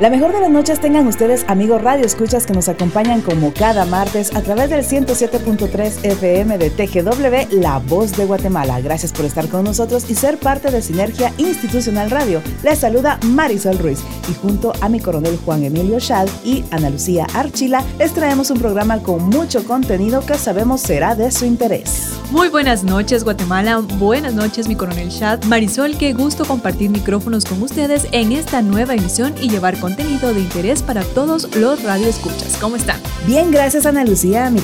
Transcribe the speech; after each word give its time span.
La 0.00 0.10
mejor 0.10 0.32
de 0.32 0.40
las 0.40 0.50
noches 0.50 0.78
tengan 0.78 1.08
ustedes, 1.08 1.44
amigos 1.48 1.82
Radio 1.82 2.06
Escuchas, 2.06 2.46
que 2.46 2.52
nos 2.52 2.68
acompañan 2.68 3.20
como 3.20 3.52
cada 3.52 3.84
martes 3.84 4.32
a 4.36 4.42
través 4.42 4.70
del 4.70 4.84
107.3 4.84 6.04
FM 6.04 6.56
de 6.56 6.70
TGW, 6.70 7.60
La 7.60 7.80
Voz 7.80 8.16
de 8.16 8.24
Guatemala. 8.24 8.80
Gracias 8.80 9.10
por 9.10 9.24
estar 9.24 9.48
con 9.48 9.64
nosotros 9.64 10.08
y 10.08 10.14
ser 10.14 10.38
parte 10.38 10.70
de 10.70 10.82
Sinergia 10.82 11.32
Institucional 11.36 12.12
Radio. 12.12 12.40
Les 12.62 12.78
saluda 12.78 13.18
Marisol 13.26 13.76
Ruiz 13.76 13.98
y 14.30 14.34
junto 14.34 14.72
a 14.80 14.88
mi 14.88 15.00
coronel 15.00 15.36
Juan 15.44 15.64
Emilio 15.64 15.98
Schall 15.98 16.30
y 16.44 16.64
Ana 16.70 16.90
Lucía 16.90 17.26
Archila, 17.34 17.82
les 17.98 18.14
traemos 18.14 18.52
un 18.52 18.60
programa 18.60 19.02
con 19.02 19.28
mucho 19.28 19.64
contenido 19.64 20.24
que 20.24 20.34
sabemos 20.34 20.80
será 20.80 21.16
de 21.16 21.32
su 21.32 21.44
interés. 21.44 22.12
Muy 22.30 22.50
buenas 22.50 22.84
noches, 22.84 23.24
Guatemala. 23.24 23.78
Buenas 23.78 24.34
noches, 24.34 24.68
mi 24.68 24.76
coronel 24.76 25.10
Schall. 25.10 25.40
Marisol, 25.46 25.96
qué 25.98 26.12
gusto 26.12 26.44
compartir 26.44 26.90
micrófonos 26.90 27.44
con 27.46 27.60
ustedes 27.62 28.06
en 28.12 28.30
esta 28.30 28.62
nueva 28.62 28.94
emisión 28.94 29.34
y 29.40 29.48
llevar 29.48 29.80
con 29.80 29.87
contenido 29.88 30.34
de 30.34 30.40
interés 30.40 30.82
para 30.82 31.02
todos 31.02 31.56
los 31.56 31.82
radioescuchas. 31.82 32.58
¿Cómo 32.60 32.76
están? 32.76 33.00
Bien, 33.26 33.50
gracias 33.50 33.86
Ana 33.86 34.04
Lucía, 34.04 34.50
mi 34.50 34.60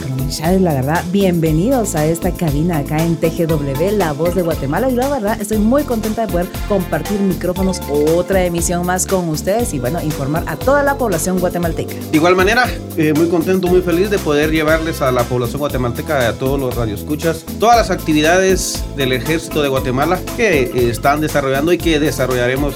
la 0.61 0.75
verdad, 0.75 1.03
bienvenidos 1.13 1.95
a 1.95 2.05
esta 2.05 2.31
cabina 2.31 2.79
acá 2.79 3.03
en 3.03 3.17
TGW, 3.17 3.97
La 3.97 4.13
Voz 4.13 4.35
de 4.35 4.43
Guatemala. 4.43 4.91
Y 4.91 4.95
la 4.95 5.09
verdad, 5.09 5.41
estoy 5.41 5.59
muy 5.59 5.85
contenta 5.85 6.27
de 6.27 6.33
poder 6.33 6.47
compartir 6.69 7.19
micrófonos, 7.21 7.81
otra 7.89 8.45
emisión 8.45 8.85
más 8.85 9.07
con 9.07 9.27
ustedes 9.31 9.73
y 9.73 9.79
bueno, 9.79 10.03
informar 10.03 10.45
a 10.47 10.57
toda 10.57 10.83
la 10.83 10.99
población 10.99 11.39
guatemalteca. 11.39 11.95
De 11.95 12.17
igual 12.17 12.37
manera, 12.37 12.69
eh, 12.99 13.15
muy 13.15 13.29
contento, 13.29 13.69
muy 13.69 13.81
feliz 13.81 14.11
de 14.11 14.19
poder 14.19 14.51
llevarles 14.51 15.01
a 15.01 15.11
la 15.11 15.25
población 15.25 15.61
guatemalteca, 15.61 16.29
a 16.29 16.33
todos 16.35 16.61
los 16.61 16.75
radioescuchas, 16.75 17.47
todas 17.59 17.79
las 17.79 17.91
actividades 17.91 18.85
del 18.95 19.13
Ejército 19.13 19.63
de 19.63 19.69
Guatemala 19.69 20.21
que 20.37 20.65
eh, 20.65 20.91
están 20.91 21.23
desarrollando 21.23 21.73
y 21.73 21.79
que 21.79 21.99
desarrollaremos 21.99 22.75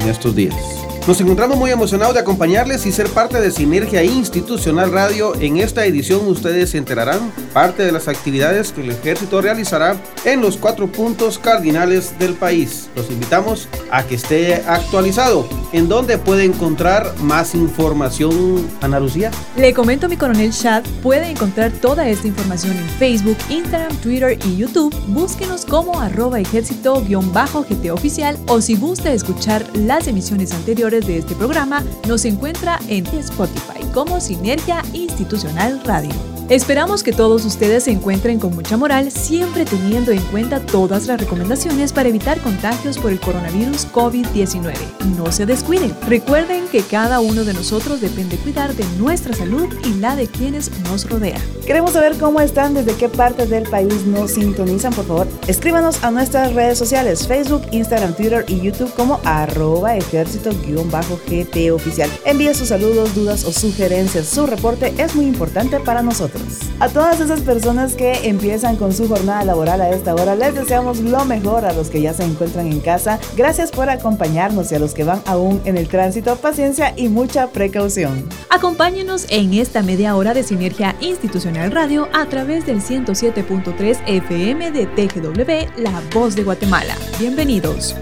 en 0.00 0.08
estos 0.08 0.34
días. 0.34 0.81
Nos 1.04 1.20
encontramos 1.20 1.56
muy 1.56 1.72
emocionados 1.72 2.14
de 2.14 2.20
acompañarles 2.20 2.86
y 2.86 2.92
ser 2.92 3.08
parte 3.08 3.40
de 3.40 3.50
Sinergia 3.50 4.04
Institucional 4.04 4.92
Radio. 4.92 5.34
En 5.40 5.56
esta 5.56 5.84
edición 5.84 6.28
ustedes 6.28 6.70
se 6.70 6.78
enterarán 6.78 7.32
parte 7.52 7.82
de 7.82 7.90
las 7.90 8.06
actividades 8.06 8.70
que 8.70 8.82
el 8.82 8.90
ejército 8.92 9.42
realizará 9.42 9.96
en 10.24 10.40
los 10.40 10.56
cuatro 10.56 10.86
puntos 10.86 11.40
cardinales 11.40 12.16
del 12.20 12.34
país. 12.34 12.88
Los 12.94 13.10
invitamos 13.10 13.68
a 13.90 14.04
que 14.04 14.14
esté 14.14 14.62
actualizado. 14.64 15.48
¿En 15.72 15.88
dónde 15.88 16.18
puede 16.18 16.44
encontrar 16.44 17.12
más 17.18 17.56
información, 17.56 18.68
Ana 18.80 19.00
Lucía? 19.00 19.32
Le 19.56 19.74
comento 19.74 20.06
a 20.06 20.08
mi 20.08 20.16
coronel 20.16 20.52
Chad, 20.52 20.84
puede 21.02 21.30
encontrar 21.30 21.72
toda 21.72 22.08
esta 22.08 22.28
información 22.28 22.76
en 22.76 22.88
Facebook, 22.90 23.38
Instagram, 23.48 23.96
Twitter 23.96 24.38
y 24.46 24.56
YouTube. 24.56 24.94
Búsquenos 25.08 25.64
como 25.66 26.00
arroba 26.00 26.38
ejército-gt 26.38 27.90
oficial 27.90 28.38
o 28.46 28.60
si 28.60 28.76
gusta 28.76 29.12
escuchar 29.12 29.66
las 29.74 30.06
emisiones 30.06 30.52
anteriores 30.52 30.91
de 31.00 31.18
este 31.18 31.34
programa 31.34 31.82
nos 32.06 32.24
encuentra 32.24 32.78
en 32.88 33.06
Spotify 33.06 33.82
como 33.94 34.20
Sinergia 34.20 34.82
Institucional 34.92 35.80
Radio. 35.84 36.31
Esperamos 36.52 37.02
que 37.02 37.14
todos 37.14 37.46
ustedes 37.46 37.84
se 37.84 37.92
encuentren 37.92 38.38
con 38.38 38.54
mucha 38.54 38.76
moral, 38.76 39.10
siempre 39.10 39.64
teniendo 39.64 40.12
en 40.12 40.20
cuenta 40.24 40.60
todas 40.60 41.06
las 41.06 41.18
recomendaciones 41.18 41.94
para 41.94 42.10
evitar 42.10 42.38
contagios 42.42 42.98
por 42.98 43.10
el 43.10 43.18
coronavirus 43.20 43.90
COVID-19. 43.90 44.74
No 45.16 45.32
se 45.32 45.46
descuiden. 45.46 45.96
Recuerden 46.06 46.68
que 46.68 46.82
cada 46.82 47.20
uno 47.20 47.44
de 47.44 47.54
nosotros 47.54 48.02
depende 48.02 48.36
cuidar 48.36 48.74
de 48.74 48.84
nuestra 48.98 49.32
salud 49.32 49.66
y 49.86 49.94
la 49.94 50.14
de 50.14 50.26
quienes 50.26 50.70
nos 50.82 51.08
rodean. 51.08 51.40
Queremos 51.66 51.92
saber 51.92 52.18
cómo 52.18 52.38
están, 52.42 52.74
desde 52.74 52.96
qué 52.96 53.08
partes 53.08 53.48
del 53.48 53.66
país 53.66 54.04
nos 54.04 54.32
sintonizan, 54.32 54.92
por 54.92 55.06
favor. 55.06 55.28
Escríbanos 55.46 56.04
a 56.04 56.10
nuestras 56.10 56.52
redes 56.52 56.76
sociales, 56.76 57.26
Facebook, 57.26 57.62
Instagram, 57.70 58.12
Twitter 58.12 58.44
y 58.46 58.60
YouTube 58.60 58.92
como 58.94 59.20
arroba 59.24 59.96
ejército-gt 59.96 61.70
oficial. 61.72 62.10
Envíe 62.26 62.52
sus 62.52 62.68
saludos, 62.68 63.14
dudas 63.14 63.44
o 63.44 63.52
sugerencias. 63.52 64.26
Su 64.26 64.44
reporte 64.44 64.92
es 64.98 65.14
muy 65.14 65.24
importante 65.24 65.80
para 65.80 66.02
nosotros. 66.02 66.41
A 66.80 66.88
todas 66.88 67.20
esas 67.20 67.42
personas 67.42 67.94
que 67.94 68.28
empiezan 68.28 68.76
con 68.76 68.92
su 68.92 69.06
jornada 69.06 69.44
laboral 69.44 69.80
a 69.80 69.90
esta 69.90 70.14
hora, 70.14 70.34
les 70.34 70.54
deseamos 70.54 70.98
lo 70.98 71.24
mejor 71.24 71.64
a 71.64 71.72
los 71.72 71.90
que 71.90 72.00
ya 72.00 72.12
se 72.12 72.24
encuentran 72.24 72.66
en 72.66 72.80
casa. 72.80 73.20
Gracias 73.36 73.70
por 73.70 73.88
acompañarnos 73.88 74.72
y 74.72 74.74
a 74.74 74.78
los 74.78 74.94
que 74.94 75.04
van 75.04 75.22
aún 75.26 75.60
en 75.64 75.76
el 75.76 75.88
tránsito, 75.88 76.34
paciencia 76.36 76.92
y 76.96 77.08
mucha 77.08 77.50
precaución. 77.50 78.28
Acompáñenos 78.50 79.26
en 79.30 79.54
esta 79.54 79.82
media 79.82 80.16
hora 80.16 80.34
de 80.34 80.42
Sinergia 80.42 80.96
Institucional 81.00 81.70
Radio 81.70 82.08
a 82.12 82.26
través 82.26 82.66
del 82.66 82.80
107.3 82.80 83.98
FM 84.06 84.72
de 84.72 84.86
TGW, 84.86 85.80
La 85.80 86.02
Voz 86.12 86.34
de 86.34 86.42
Guatemala. 86.42 86.96
Bienvenidos. 87.18 87.94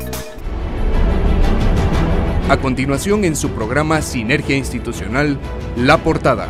A 2.49 2.57
continuación 2.57 3.25
en 3.25 3.37
su 3.37 3.51
programa 3.51 4.03
Sinergia 4.03 4.57
Institucional, 4.57 5.39
La 5.77 5.99
Portada. 5.99 6.49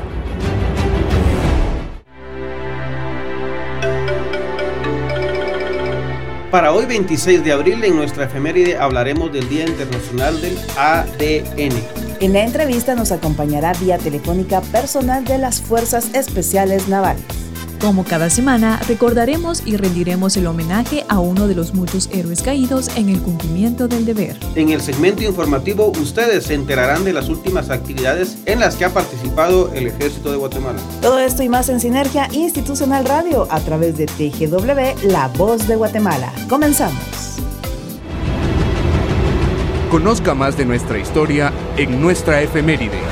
Para 6.50 6.72
hoy 6.72 6.84
26 6.84 7.44
de 7.44 7.52
abril 7.52 7.84
en 7.84 7.94
nuestra 7.94 8.24
efeméride 8.24 8.76
hablaremos 8.76 9.32
del 9.32 9.48
Día 9.48 9.66
Internacional 9.66 10.40
del 10.40 10.58
ADN. 10.76 11.72
En 12.18 12.32
la 12.32 12.42
entrevista 12.42 12.96
nos 12.96 13.12
acompañará 13.12 13.72
vía 13.74 13.98
telefónica 13.98 14.60
personal 14.60 15.24
de 15.24 15.38
las 15.38 15.60
Fuerzas 15.62 16.12
Especiales 16.12 16.88
Navales. 16.88 17.39
Como 17.80 18.04
cada 18.04 18.28
semana, 18.28 18.78
recordaremos 18.86 19.62
y 19.64 19.78
rendiremos 19.78 20.36
el 20.36 20.46
homenaje 20.46 21.06
a 21.08 21.18
uno 21.18 21.48
de 21.48 21.54
los 21.54 21.72
muchos 21.72 22.10
héroes 22.12 22.42
caídos 22.42 22.90
en 22.94 23.08
el 23.08 23.20
cumplimiento 23.20 23.88
del 23.88 24.04
deber. 24.04 24.36
En 24.54 24.68
el 24.68 24.82
segmento 24.82 25.22
informativo, 25.22 25.90
ustedes 25.98 26.44
se 26.44 26.54
enterarán 26.54 27.04
de 27.04 27.14
las 27.14 27.30
últimas 27.30 27.70
actividades 27.70 28.36
en 28.44 28.60
las 28.60 28.76
que 28.76 28.84
ha 28.84 28.90
participado 28.90 29.72
el 29.72 29.86
Ejército 29.86 30.30
de 30.30 30.36
Guatemala. 30.36 30.78
Todo 31.00 31.18
esto 31.18 31.42
y 31.42 31.48
más 31.48 31.70
en 31.70 31.80
Sinergia 31.80 32.28
Institucional 32.32 33.06
Radio 33.06 33.48
a 33.50 33.60
través 33.60 33.96
de 33.96 34.04
TGW, 34.04 35.08
La 35.10 35.28
Voz 35.28 35.66
de 35.66 35.76
Guatemala. 35.76 36.30
Comenzamos. 36.50 37.00
Conozca 39.90 40.34
más 40.34 40.56
de 40.58 40.66
nuestra 40.66 40.98
historia 40.98 41.50
en 41.78 41.98
nuestra 41.98 42.42
efeméride. 42.42 43.09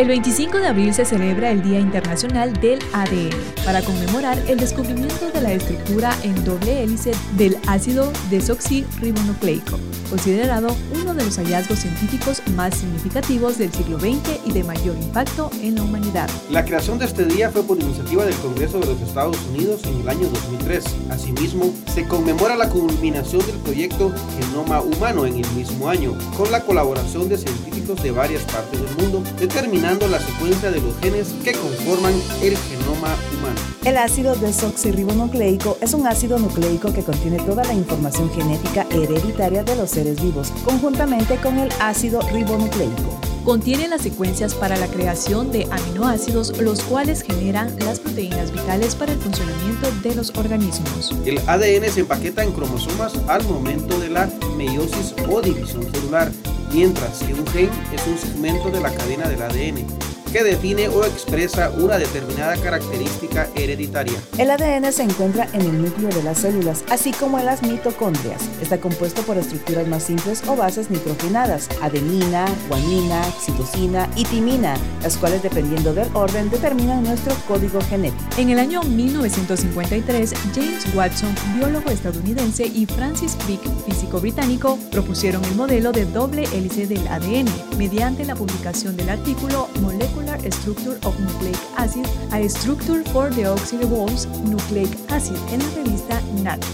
El 0.00 0.08
25 0.08 0.56
de 0.60 0.66
abril 0.66 0.94
se 0.94 1.04
celebra 1.04 1.50
el 1.50 1.62
Día 1.62 1.78
Internacional 1.78 2.54
del 2.54 2.78
ADN 2.94 3.28
para 3.66 3.82
conmemorar 3.82 4.38
el 4.48 4.58
descubrimiento 4.58 5.30
de 5.30 5.42
la 5.42 5.52
estructura 5.52 6.16
en 6.22 6.42
doble 6.42 6.82
hélice 6.82 7.12
del 7.36 7.58
ácido 7.66 8.10
desoxirribonucleico, 8.30 9.78
considerado 10.08 10.74
uno 10.98 11.12
de 11.12 11.22
los 11.22 11.36
hallazgos 11.36 11.80
científicos 11.80 12.40
más 12.56 12.76
significativos 12.76 13.58
del 13.58 13.70
siglo 13.74 14.00
XX 14.00 14.40
y 14.46 14.52
de 14.52 14.64
mayor 14.64 14.96
impacto 14.96 15.50
en 15.60 15.74
la 15.74 15.82
humanidad. 15.82 16.30
La 16.50 16.64
creación 16.64 16.98
de 16.98 17.04
este 17.04 17.26
día 17.26 17.50
fue 17.50 17.62
por 17.62 17.78
iniciativa 17.78 18.24
del 18.24 18.36
Congreso 18.36 18.80
de 18.80 18.86
los 18.86 19.02
Estados 19.02 19.36
Unidos 19.50 19.82
en 19.84 20.00
el 20.00 20.08
año 20.08 20.28
2003. 20.28 20.82
Asimismo, 21.10 21.74
se 21.92 22.08
conmemora 22.08 22.56
la 22.56 22.70
culminación 22.70 23.44
del 23.44 23.56
proyecto 23.56 24.10
Genoma 24.40 24.80
Humano 24.80 25.26
en 25.26 25.44
el 25.44 25.50
mismo 25.50 25.90
año, 25.90 26.16
con 26.38 26.50
la 26.50 26.62
colaboración 26.62 27.28
de 27.28 27.36
científicos 27.36 28.02
de 28.02 28.12
varias 28.12 28.44
partes 28.44 28.80
del 28.80 28.96
mundo, 28.96 29.22
determinando 29.38 29.89
la 29.98 30.20
secuencia 30.20 30.70
de 30.70 30.80
los 30.80 30.96
genes 31.00 31.34
que 31.42 31.52
conforman 31.52 32.14
el 32.42 32.56
genoma 32.56 33.12
humano. 33.32 33.60
El 33.84 33.96
ácido 33.96 34.36
desoxirribonucleico 34.36 35.78
es 35.80 35.94
un 35.94 36.06
ácido 36.06 36.38
nucleico 36.38 36.92
que 36.92 37.02
contiene 37.02 37.38
toda 37.38 37.64
la 37.64 37.74
información 37.74 38.30
genética 38.30 38.86
hereditaria 38.90 39.64
de 39.64 39.74
los 39.74 39.90
seres 39.90 40.22
vivos, 40.22 40.52
conjuntamente 40.64 41.36
con 41.38 41.58
el 41.58 41.70
ácido 41.80 42.20
ribonucleico. 42.32 43.29
Contiene 43.44 43.88
las 43.88 44.02
secuencias 44.02 44.54
para 44.54 44.76
la 44.76 44.86
creación 44.86 45.50
de 45.50 45.66
aminoácidos, 45.70 46.58
los 46.60 46.82
cuales 46.82 47.22
generan 47.22 47.74
las 47.80 47.98
proteínas 47.98 48.52
vitales 48.52 48.94
para 48.94 49.12
el 49.12 49.18
funcionamiento 49.18 49.90
de 50.02 50.14
los 50.14 50.30
organismos. 50.36 51.14
El 51.24 51.38
ADN 51.46 51.90
se 51.90 52.00
empaqueta 52.00 52.42
en 52.42 52.52
cromosomas 52.52 53.14
al 53.28 53.42
momento 53.44 53.98
de 53.98 54.10
la 54.10 54.30
meiosis 54.56 55.14
o 55.28 55.40
división 55.40 55.90
celular 55.90 56.30
mientras 56.72 57.22
que 57.22 57.34
un 57.34 57.46
gen 57.48 57.70
es 57.92 58.06
un 58.06 58.18
segmento 58.18 58.70
de 58.70 58.80
la 58.80 58.92
cadena 58.92 59.28
del 59.28 59.42
ADN. 59.42 60.09
Que 60.32 60.44
define 60.44 60.88
o 60.88 61.04
expresa 61.04 61.70
una 61.70 61.98
determinada 61.98 62.56
característica 62.56 63.48
hereditaria. 63.54 64.18
El 64.38 64.50
ADN 64.50 64.92
se 64.92 65.02
encuentra 65.02 65.48
en 65.52 65.62
el 65.62 65.82
núcleo 65.82 66.08
de 66.08 66.22
las 66.22 66.38
células, 66.38 66.84
así 66.90 67.12
como 67.12 67.38
en 67.38 67.46
las 67.46 67.62
mitocondrias. 67.62 68.42
Está 68.62 68.80
compuesto 68.80 69.22
por 69.22 69.36
estructuras 69.38 69.86
más 69.88 70.04
simples 70.04 70.42
o 70.46 70.56
bases 70.56 70.90
nitrogenadas, 70.90 71.68
adenina, 71.82 72.46
guanina, 72.68 73.22
citosina 73.40 74.08
y 74.16 74.24
timina, 74.24 74.74
las 75.02 75.16
cuales 75.16 75.42
dependiendo 75.42 75.92
del 75.92 76.08
orden 76.14 76.50
determinan 76.50 77.02
nuestro 77.02 77.34
código 77.48 77.80
genético. 77.88 78.22
En 78.36 78.50
el 78.50 78.58
año 78.58 78.82
1953, 78.82 80.34
James 80.54 80.94
Watson, 80.94 81.34
biólogo 81.56 81.90
estadounidense, 81.90 82.66
y 82.66 82.86
Francis 82.86 83.36
Crick, 83.46 83.60
físico 83.86 84.20
británico, 84.20 84.78
propusieron 84.90 85.44
el 85.44 85.54
modelo 85.54 85.92
de 85.92 86.04
doble 86.04 86.44
hélice 86.52 86.86
del 86.86 87.06
ADN 87.08 87.48
mediante 87.76 88.24
la 88.24 88.34
publicación 88.34 88.96
del 88.96 89.08
artículo 89.10 89.68
Molecular 89.80 90.19
Structure 90.50 90.98
of 91.04 91.18
Nucleic 91.18 91.56
Acid, 91.76 92.06
a 92.32 92.48
Structure 92.48 93.02
for 93.12 93.30
the 93.30 93.46
Oxyribols 93.46 94.26
Nucleic 94.44 94.90
Acid 95.10 95.36
en 95.52 95.60
la 95.60 95.70
revista 95.74 96.20
Nature. 96.42 96.66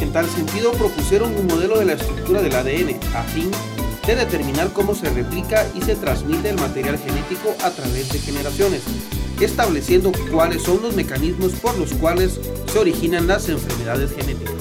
En 0.00 0.12
tal 0.12 0.26
sentido, 0.26 0.72
propusieron 0.72 1.34
un 1.36 1.46
modelo 1.46 1.78
de 1.78 1.84
la 1.86 1.92
estructura 1.94 2.42
del 2.42 2.54
ADN 2.54 2.98
a 3.14 3.22
fin 3.24 3.50
de 4.06 4.16
determinar 4.16 4.72
cómo 4.72 4.94
se 4.94 5.10
replica 5.10 5.66
y 5.74 5.82
se 5.82 5.94
transmite 5.96 6.50
el 6.50 6.56
material 6.56 6.98
genético 6.98 7.54
a 7.62 7.70
través 7.70 8.12
de 8.12 8.18
generaciones, 8.18 8.82
estableciendo 9.40 10.12
cuáles 10.30 10.62
son 10.62 10.82
los 10.82 10.94
mecanismos 10.94 11.52
por 11.52 11.76
los 11.78 11.92
cuales 11.94 12.38
se 12.72 12.78
originan 12.78 13.26
las 13.26 13.48
enfermedades 13.48 14.12
genéticas. 14.12 14.54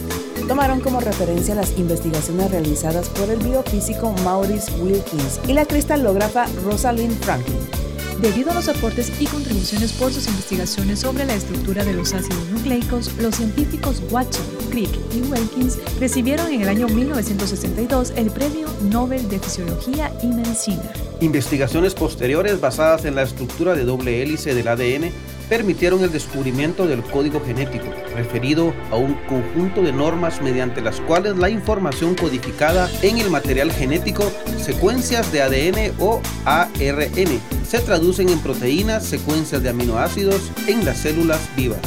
Tomaron 0.48 0.82
como 0.82 1.00
referencia 1.00 1.56
las 1.56 1.78
investigaciones 1.78 2.52
realizadas 2.52 3.10
por 3.10 3.30
el 3.30 3.40
biofísico 3.40 4.14
Maurice 4.24 4.72
Wilkins 4.74 5.40
y 5.48 5.54
la 5.54 5.66
cristalógrafa 5.66 6.46
Rosalind 6.64 7.18
Franklin. 7.24 7.83
Debido 8.22 8.52
a 8.52 8.54
los 8.54 8.70
aportes 8.70 9.12
y 9.20 9.26
contribuciones 9.26 9.92
por 9.94 10.14
sus 10.14 10.28
investigaciones 10.28 11.00
sobre 11.00 11.26
la 11.26 11.36
estructura 11.36 11.84
de 11.84 11.94
los 11.94 12.14
ácidos 12.14 12.48
nucleicos, 12.50 13.12
los 13.18 13.36
científicos 13.36 14.02
Watson, 14.10 14.46
Crick 14.70 14.92
y 15.14 15.22
Wilkins 15.22 15.78
recibieron 16.00 16.52
en 16.52 16.62
el 16.62 16.70
año 16.70 16.88
1962 16.88 18.14
el 18.16 18.30
Premio 18.32 18.68
Nobel 18.84 19.28
de 19.30 19.40
Fisiología 19.40 20.12
y 20.22 20.28
Medicina. 20.28 20.84
Investigaciones 21.22 21.94
posteriores 21.96 22.60
basadas 22.60 23.06
en 23.06 23.16
la 23.16 23.24
estructura 23.24 23.76
de 23.76 23.86
doble 23.86 24.22
hélice 24.22 24.54
del 24.54 24.68
ADN 24.68 25.12
permitieron 25.54 26.04
el 26.04 26.12
descubrimiento 26.12 26.88
del 26.88 27.04
código 27.04 27.40
genético, 27.40 27.86
referido 28.16 28.74
a 28.90 28.96
un 28.96 29.14
conjunto 29.28 29.84
de 29.84 29.92
normas 29.92 30.42
mediante 30.42 30.82
las 30.82 31.00
cuales 31.02 31.38
la 31.38 31.48
información 31.48 32.16
codificada 32.16 32.90
en 33.04 33.20
el 33.20 33.30
material 33.30 33.72
genético, 33.72 34.24
secuencias 34.58 35.32
de 35.32 35.44
ADN 35.44 35.94
o 36.00 36.22
ARN, 36.46 37.40
se 37.68 37.80
traducen 37.82 38.30
en 38.30 38.40
proteínas, 38.40 39.06
secuencias 39.06 39.62
de 39.62 39.70
aminoácidos 39.70 40.42
en 40.66 40.84
las 40.86 40.98
células 40.98 41.40
vivas. 41.56 41.82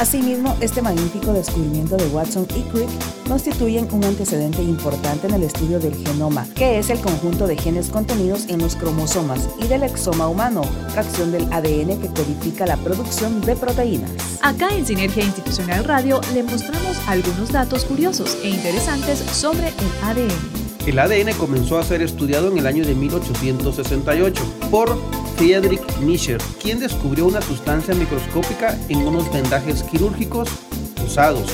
Asimismo, 0.00 0.56
este 0.60 0.82
magnífico 0.82 1.32
descubrimiento 1.32 1.96
de 1.96 2.06
Watson 2.06 2.48
y 2.56 2.62
Crick 2.62 2.90
constituyen 3.24 3.88
un 3.92 4.04
antecedente 4.04 4.62
importante 4.62 5.26
en 5.26 5.34
el 5.34 5.42
estudio 5.42 5.78
del 5.78 5.94
genoma, 5.94 6.46
que 6.54 6.78
es 6.78 6.90
el 6.90 7.00
conjunto 7.00 7.46
de 7.46 7.56
genes 7.56 7.88
contenidos 7.88 8.46
en 8.48 8.60
los 8.60 8.76
cromosomas, 8.76 9.48
y 9.58 9.66
del 9.66 9.82
exoma 9.82 10.28
humano, 10.28 10.62
fracción 10.92 11.32
del 11.32 11.52
ADN 11.52 12.00
que 12.00 12.08
codifica 12.08 12.66
la 12.66 12.76
producción 12.76 13.40
de 13.40 13.56
proteínas. 13.56 14.10
Acá 14.42 14.68
en 14.74 14.86
Sinergia 14.86 15.24
Institucional 15.24 15.84
Radio 15.84 16.20
le 16.34 16.42
mostramos 16.42 16.96
algunos 17.06 17.50
datos 17.50 17.84
curiosos 17.84 18.38
e 18.42 18.50
interesantes 18.50 19.18
sobre 19.18 19.68
el 19.68 19.74
ADN. 20.02 20.64
El 20.86 20.98
ADN 20.98 21.32
comenzó 21.38 21.78
a 21.78 21.82
ser 21.82 22.02
estudiado 22.02 22.50
en 22.50 22.58
el 22.58 22.66
año 22.66 22.84
de 22.84 22.94
1868 22.94 24.42
por 24.70 24.98
Friedrich 25.36 25.80
Nischer, 26.00 26.38
quien 26.62 26.78
descubrió 26.78 27.26
una 27.26 27.40
sustancia 27.40 27.94
microscópica 27.94 28.78
en 28.88 28.98
unos 28.98 29.32
vendajes 29.32 29.82
quirúrgicos 29.82 30.50
usados, 31.04 31.50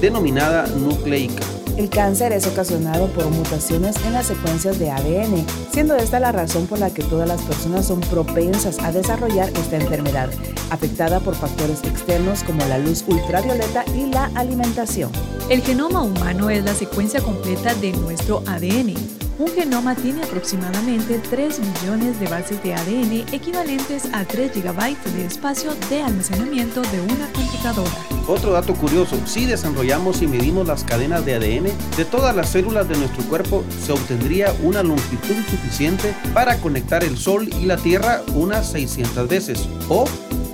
denominada 0.00 0.66
nucleica. 0.66 1.42
El 1.76 1.90
cáncer 1.90 2.32
es 2.32 2.46
ocasionado 2.46 3.08
por 3.08 3.28
mutaciones 3.30 3.96
en 4.06 4.12
las 4.12 4.26
secuencias 4.26 4.78
de 4.78 4.92
ADN, 4.92 5.44
siendo 5.72 5.96
esta 5.96 6.20
la 6.20 6.30
razón 6.30 6.68
por 6.68 6.78
la 6.78 6.94
que 6.94 7.02
todas 7.02 7.26
las 7.26 7.42
personas 7.42 7.86
son 7.86 8.00
propensas 8.00 8.78
a 8.78 8.92
desarrollar 8.92 9.48
esta 9.48 9.76
enfermedad, 9.76 10.30
afectada 10.70 11.18
por 11.18 11.34
factores 11.34 11.82
externos 11.82 12.44
como 12.44 12.64
la 12.66 12.78
luz 12.78 13.04
ultravioleta 13.08 13.84
y 13.92 14.06
la 14.06 14.30
alimentación. 14.36 15.10
El 15.48 15.62
genoma 15.62 16.02
humano 16.02 16.48
es 16.48 16.64
la 16.64 16.74
secuencia 16.74 17.20
completa 17.20 17.74
de 17.74 17.92
nuestro 17.92 18.44
ADN. 18.46 19.23
Un 19.36 19.48
genoma 19.48 19.96
tiene 19.96 20.22
aproximadamente 20.22 21.18
3 21.18 21.58
millones 21.58 22.20
de 22.20 22.28
bases 22.28 22.62
de 22.62 22.72
ADN 22.72 23.34
equivalentes 23.34 24.04
a 24.12 24.24
3 24.24 24.52
GB 24.54 24.96
de 25.12 25.26
espacio 25.26 25.72
de 25.90 26.02
almacenamiento 26.02 26.82
de 26.82 27.00
una 27.00 27.26
computadora. 27.32 27.90
Otro 28.28 28.52
dato 28.52 28.74
curioso, 28.74 29.16
si 29.26 29.44
desarrollamos 29.44 30.22
y 30.22 30.28
medimos 30.28 30.68
las 30.68 30.84
cadenas 30.84 31.26
de 31.26 31.34
ADN 31.34 31.64
de 31.96 32.04
todas 32.04 32.36
las 32.36 32.50
células 32.50 32.88
de 32.88 32.96
nuestro 32.96 33.24
cuerpo, 33.24 33.64
se 33.84 33.90
obtendría 33.90 34.54
una 34.62 34.84
longitud 34.84 35.34
suficiente 35.50 36.14
para 36.32 36.58
conectar 36.58 37.02
el 37.02 37.18
Sol 37.18 37.48
y 37.60 37.66
la 37.66 37.76
Tierra 37.76 38.22
unas 38.34 38.70
600 38.70 39.28
veces 39.28 39.68
o 39.88 40.04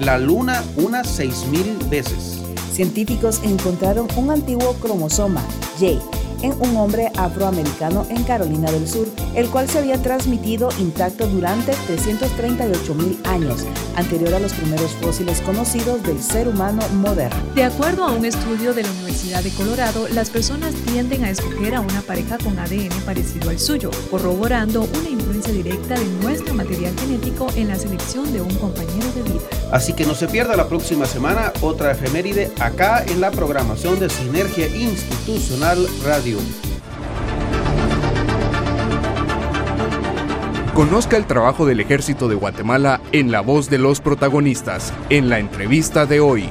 la 0.01 0.17
Luna 0.19 0.65
unas 0.77 1.07
6000 1.07 1.77
veces. 1.91 2.41
Científicos 2.73 3.43
encontraron 3.45 4.09
un 4.17 4.31
antiguo 4.31 4.73
cromosoma, 4.81 5.43
Y, 5.79 5.99
en 6.43 6.53
un 6.61 6.77
hombre 6.77 7.11
afroamericano 7.17 8.07
en 8.09 8.25
Carolina 8.25 8.71
del 8.71 8.89
Sur, 8.89 9.09
el 9.35 9.49
cual 9.51 9.69
se 9.69 9.79
había 9.79 10.01
transmitido 10.01 10.71
intacto 10.79 11.27
durante 11.27 11.73
338 11.87 12.95
mil 12.95 13.19
años, 13.25 13.67
anterior 13.97 14.35
a 14.35 14.41
los 14.41 14.53
primeros 14.53 14.93
fósiles 14.93 15.41
conocidos 15.41 16.03
del 16.03 16.23
ser 16.23 16.49
humano 16.49 16.83
moderno. 16.95 17.41
De 17.55 17.65
acuerdo 17.65 18.05
a 18.05 18.13
un 18.13 18.25
estudio 18.25 18.73
de 18.75 18.83
la 18.83 18.91
Universidad 18.91 19.10
de 19.21 19.51
Colorado, 19.51 20.09
las 20.09 20.31
personas 20.31 20.75
tienden 20.87 21.25
a 21.25 21.31
escoger 21.31 21.75
a 21.75 21.83
una 21.83 22.01
pareja 22.01 22.39
con 22.39 22.59
ADN 22.59 22.89
parecido 23.05 23.51
al 23.51 23.59
suyo, 23.59 23.91
corroborando 24.11 24.89
una 24.99 25.11
influencia 25.11 25.53
directa 25.53 25.95
de 25.99 26.07
nuestro 26.23 26.55
material 26.55 26.95
genético 26.99 27.47
en 27.55 27.69
la 27.69 27.77
selección 27.77 28.33
de 28.33 28.41
un 28.41 28.55
compañero 28.55 29.07
de 29.15 29.23
vida. 29.23 29.41
Así 29.73 29.93
que 29.93 30.07
no 30.07 30.15
se 30.15 30.27
pierda 30.27 30.57
la 30.57 30.69
próxima 30.69 31.05
semana 31.05 31.53
otra 31.61 31.93
efeméride 31.93 32.51
acá 32.61 33.05
en 33.07 33.21
la 33.21 33.31
programación 33.31 34.01
de 34.01 34.09
Sinergia 34.09 34.67
Institucional 34.69 35.87
Radio. 36.03 36.39
Conozca 40.75 41.19
el 41.19 41.27
trabajo 41.27 41.67
del 41.67 41.81
ejército 41.81 42.27
de 42.27 42.37
Guatemala 42.37 43.03
en 43.13 43.31
la 43.31 43.43
voz 43.43 43.69
de 43.69 43.79
los 43.79 44.01
protagonistas, 44.01 44.95
en 45.11 45.29
la 45.29 45.39
entrevista 45.39 46.07
de 46.07 46.21
hoy. 46.21 46.49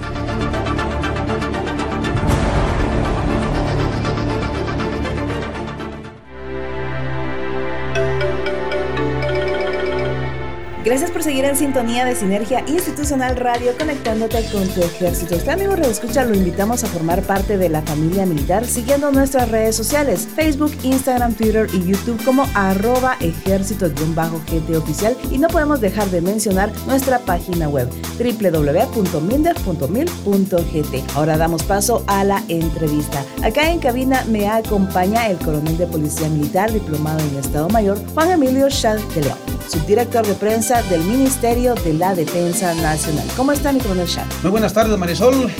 Gracias 10.89 11.11
por 11.11 11.21
seguir 11.21 11.45
en 11.45 11.55
sintonía 11.55 12.03
de 12.03 12.15
Sinergia 12.15 12.63
Institucional 12.65 13.35
Radio 13.35 13.77
conectándote 13.77 14.43
con 14.51 14.67
tu 14.69 14.81
ejército. 14.81 15.35
Usted, 15.35 15.49
amigo 15.49 15.75
Escucha, 15.75 16.25
lo 16.25 16.33
invitamos 16.33 16.83
a 16.83 16.87
formar 16.87 17.21
parte 17.21 17.59
de 17.59 17.69
la 17.69 17.83
familia 17.83 18.25
militar 18.25 18.65
siguiendo 18.65 19.11
nuestras 19.11 19.51
redes 19.51 19.75
sociales, 19.75 20.27
Facebook, 20.35 20.75
Instagram, 20.81 21.35
Twitter 21.35 21.67
y 21.73 21.85
YouTube 21.85 22.19
como 22.25 22.47
arroba 22.55 23.17
ejército-gt 23.19 24.75
oficial. 24.75 25.15
Y 25.29 25.37
no 25.37 25.47
podemos 25.49 25.79
dejar 25.79 26.09
de 26.09 26.21
mencionar 26.21 26.71
nuestra 26.87 27.19
página 27.19 27.69
web 27.69 27.87
www.minder.mil.gt. 28.17 31.15
Ahora 31.15 31.37
damos 31.37 31.61
paso 31.61 32.03
a 32.07 32.23
la 32.23 32.43
entrevista. 32.47 33.23
Acá 33.43 33.69
en 33.69 33.77
cabina 33.77 34.25
me 34.27 34.49
acompaña 34.49 35.27
el 35.27 35.37
coronel 35.37 35.77
de 35.77 35.85
Policía 35.85 36.29
Militar, 36.29 36.73
diplomado 36.73 37.19
en 37.19 37.37
Estado 37.37 37.69
Mayor, 37.69 37.99
Juan 38.15 38.31
Emilio 38.31 38.69
León 38.69 39.58
subdirector 39.69 40.25
de 40.25 40.33
prensa 40.33 40.81
del 40.83 41.03
Ministerio 41.03 41.75
de 41.75 41.93
la 41.93 42.15
Defensa 42.15 42.73
Nacional. 42.73 43.27
¿Cómo 43.37 43.51
está 43.51 43.71
mi 43.71 43.79
coronel? 43.79 44.07
Muy 44.41 44.51
buenas 44.51 44.73
tardes, 44.73 44.97
Marisol. 44.97 45.51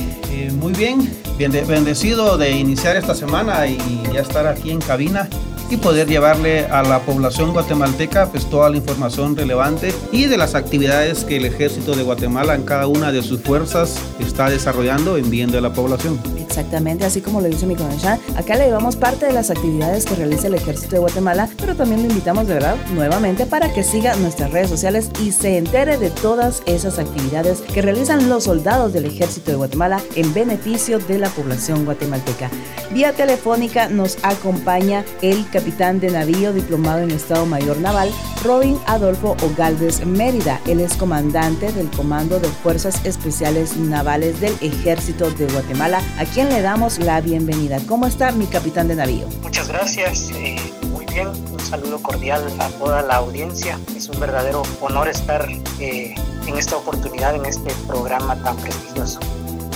Muy 0.48 0.74
bien, 0.74 1.10
bendecido 1.38 2.38
de 2.38 2.52
iniciar 2.52 2.96
esta 2.96 3.14
semana 3.14 3.68
y 3.68 3.78
ya 4.14 4.22
estar 4.22 4.48
aquí 4.48 4.72
en 4.72 4.80
cabina 4.80 5.28
y 5.70 5.78
poder 5.78 6.08
llevarle 6.08 6.66
a 6.66 6.82
la 6.82 7.00
población 7.00 7.54
guatemalteca 7.54 8.28
pues 8.32 8.50
toda 8.50 8.70
la 8.70 8.78
información 8.78 9.36
relevante 9.36 9.94
y 10.12 10.26
de 10.26 10.38
las 10.38 10.56
actividades 10.56 11.26
que 11.26 11.38
el 11.38 11.46
ejército 11.46 11.96
de 11.96 12.04
Guatemala 12.04 12.56
en 12.56 12.64
cada 12.64 12.88
una 12.88 13.12
de 13.12 13.22
sus 13.22 13.42
fuerzas 13.42 14.00
está 14.20 14.50
desarrollando 14.50 15.18
en 15.18 15.30
bien 15.30 15.52
de 15.52 15.62
la 15.62 15.72
población. 15.72 16.20
Exactamente, 16.38 17.06
así 17.06 17.22
como 17.22 17.42
lo 17.42 17.48
dice 17.48 17.68
mi 17.68 17.76
coronel 17.76 18.00
acá 18.36 18.56
le 18.56 18.66
llevamos 18.66 18.96
parte 18.96 19.28
de 19.28 19.34
las 19.34 19.52
actividades 19.52 20.06
que 20.06 20.16
realiza 20.16 20.48
el 20.48 20.56
ejército 20.56 20.96
de 20.96 21.00
Guatemala, 21.00 21.48
pero 21.58 21.76
también 21.76 22.02
lo 22.02 22.10
invitamos 22.10 22.48
de 22.48 22.56
verdad 22.56 22.76
nuevamente 22.94 23.46
para 23.46 23.72
que 23.72 23.84
siga 23.84 24.16
nuestras 24.16 24.52
redes 24.52 24.70
sociales 24.70 25.12
y 25.22 25.32
se 25.32 25.58
entere 25.58 25.98
de 25.98 26.10
todas 26.10 26.64
esas 26.66 26.98
actividades 26.98 27.62
que 27.62 27.82
realizan 27.82 28.30
los 28.30 28.46
soldados 28.46 28.94
del 28.94 29.06
ejército 29.06 29.52
de 29.52 29.58
Guatemala 29.58 30.02
en 30.16 30.29
beneficio 30.34 31.00
de 31.00 31.20
la 31.20 31.30
población 31.30 31.86
guatemalteca. 31.86 32.50
Vía 32.92 33.14
telefónica 33.14 33.88
nos 33.88 34.18
acompaña 34.24 35.06
el 35.22 35.48
capitán 35.50 36.00
de 36.00 36.10
navío 36.10 36.54
diplomado 36.54 37.00
en 37.00 37.12
Estado 37.12 37.46
Mayor 37.46 37.78
Naval, 37.78 38.12
Robin 38.44 38.80
Adolfo 38.88 39.38
Ogaldes 39.44 40.06
Mérida. 40.06 40.60
Él 40.66 40.80
es 40.80 40.94
comandante 40.96 41.72
del 41.72 41.90
Comando 41.92 42.40
de 42.40 42.48
Fuerzas 42.48 43.06
Especiales 43.06 43.78
Navales 43.78 44.40
del 44.40 44.56
Ejército 44.62 45.30
de 45.32 45.46
Guatemala, 45.48 46.02
a 46.18 46.26
quien 46.26 46.50
le 46.50 46.62
damos 46.62 47.00
la 47.00 47.22
bienvenida. 47.22 47.80
¿Cómo 47.88 48.08
está 48.08 48.32
mi 48.32 48.48
capitán 48.48 48.88
de 48.88 48.96
navío? 48.96 49.28
Muchas 49.42 49.68
gracias. 49.68 50.32
Eh, 50.34 50.58
muy 50.92 51.06
bien, 51.06 51.28
un 51.28 51.60
saludo 51.60 52.02
cordial 52.02 52.44
a 52.60 52.70
toda 52.70 53.02
la 53.04 53.18
audiencia. 53.18 53.80
Es 53.96 54.10
un 54.10 54.20
verdadero 54.20 54.64
honor 54.82 55.08
estar 55.08 55.48
eh, 55.80 56.16
en 56.48 56.58
esta 56.58 56.76
oportunidad, 56.78 57.36
en 57.36 57.46
este 57.46 57.72
programa 57.88 58.36
tan 58.42 58.58
prestigioso. 58.58 59.20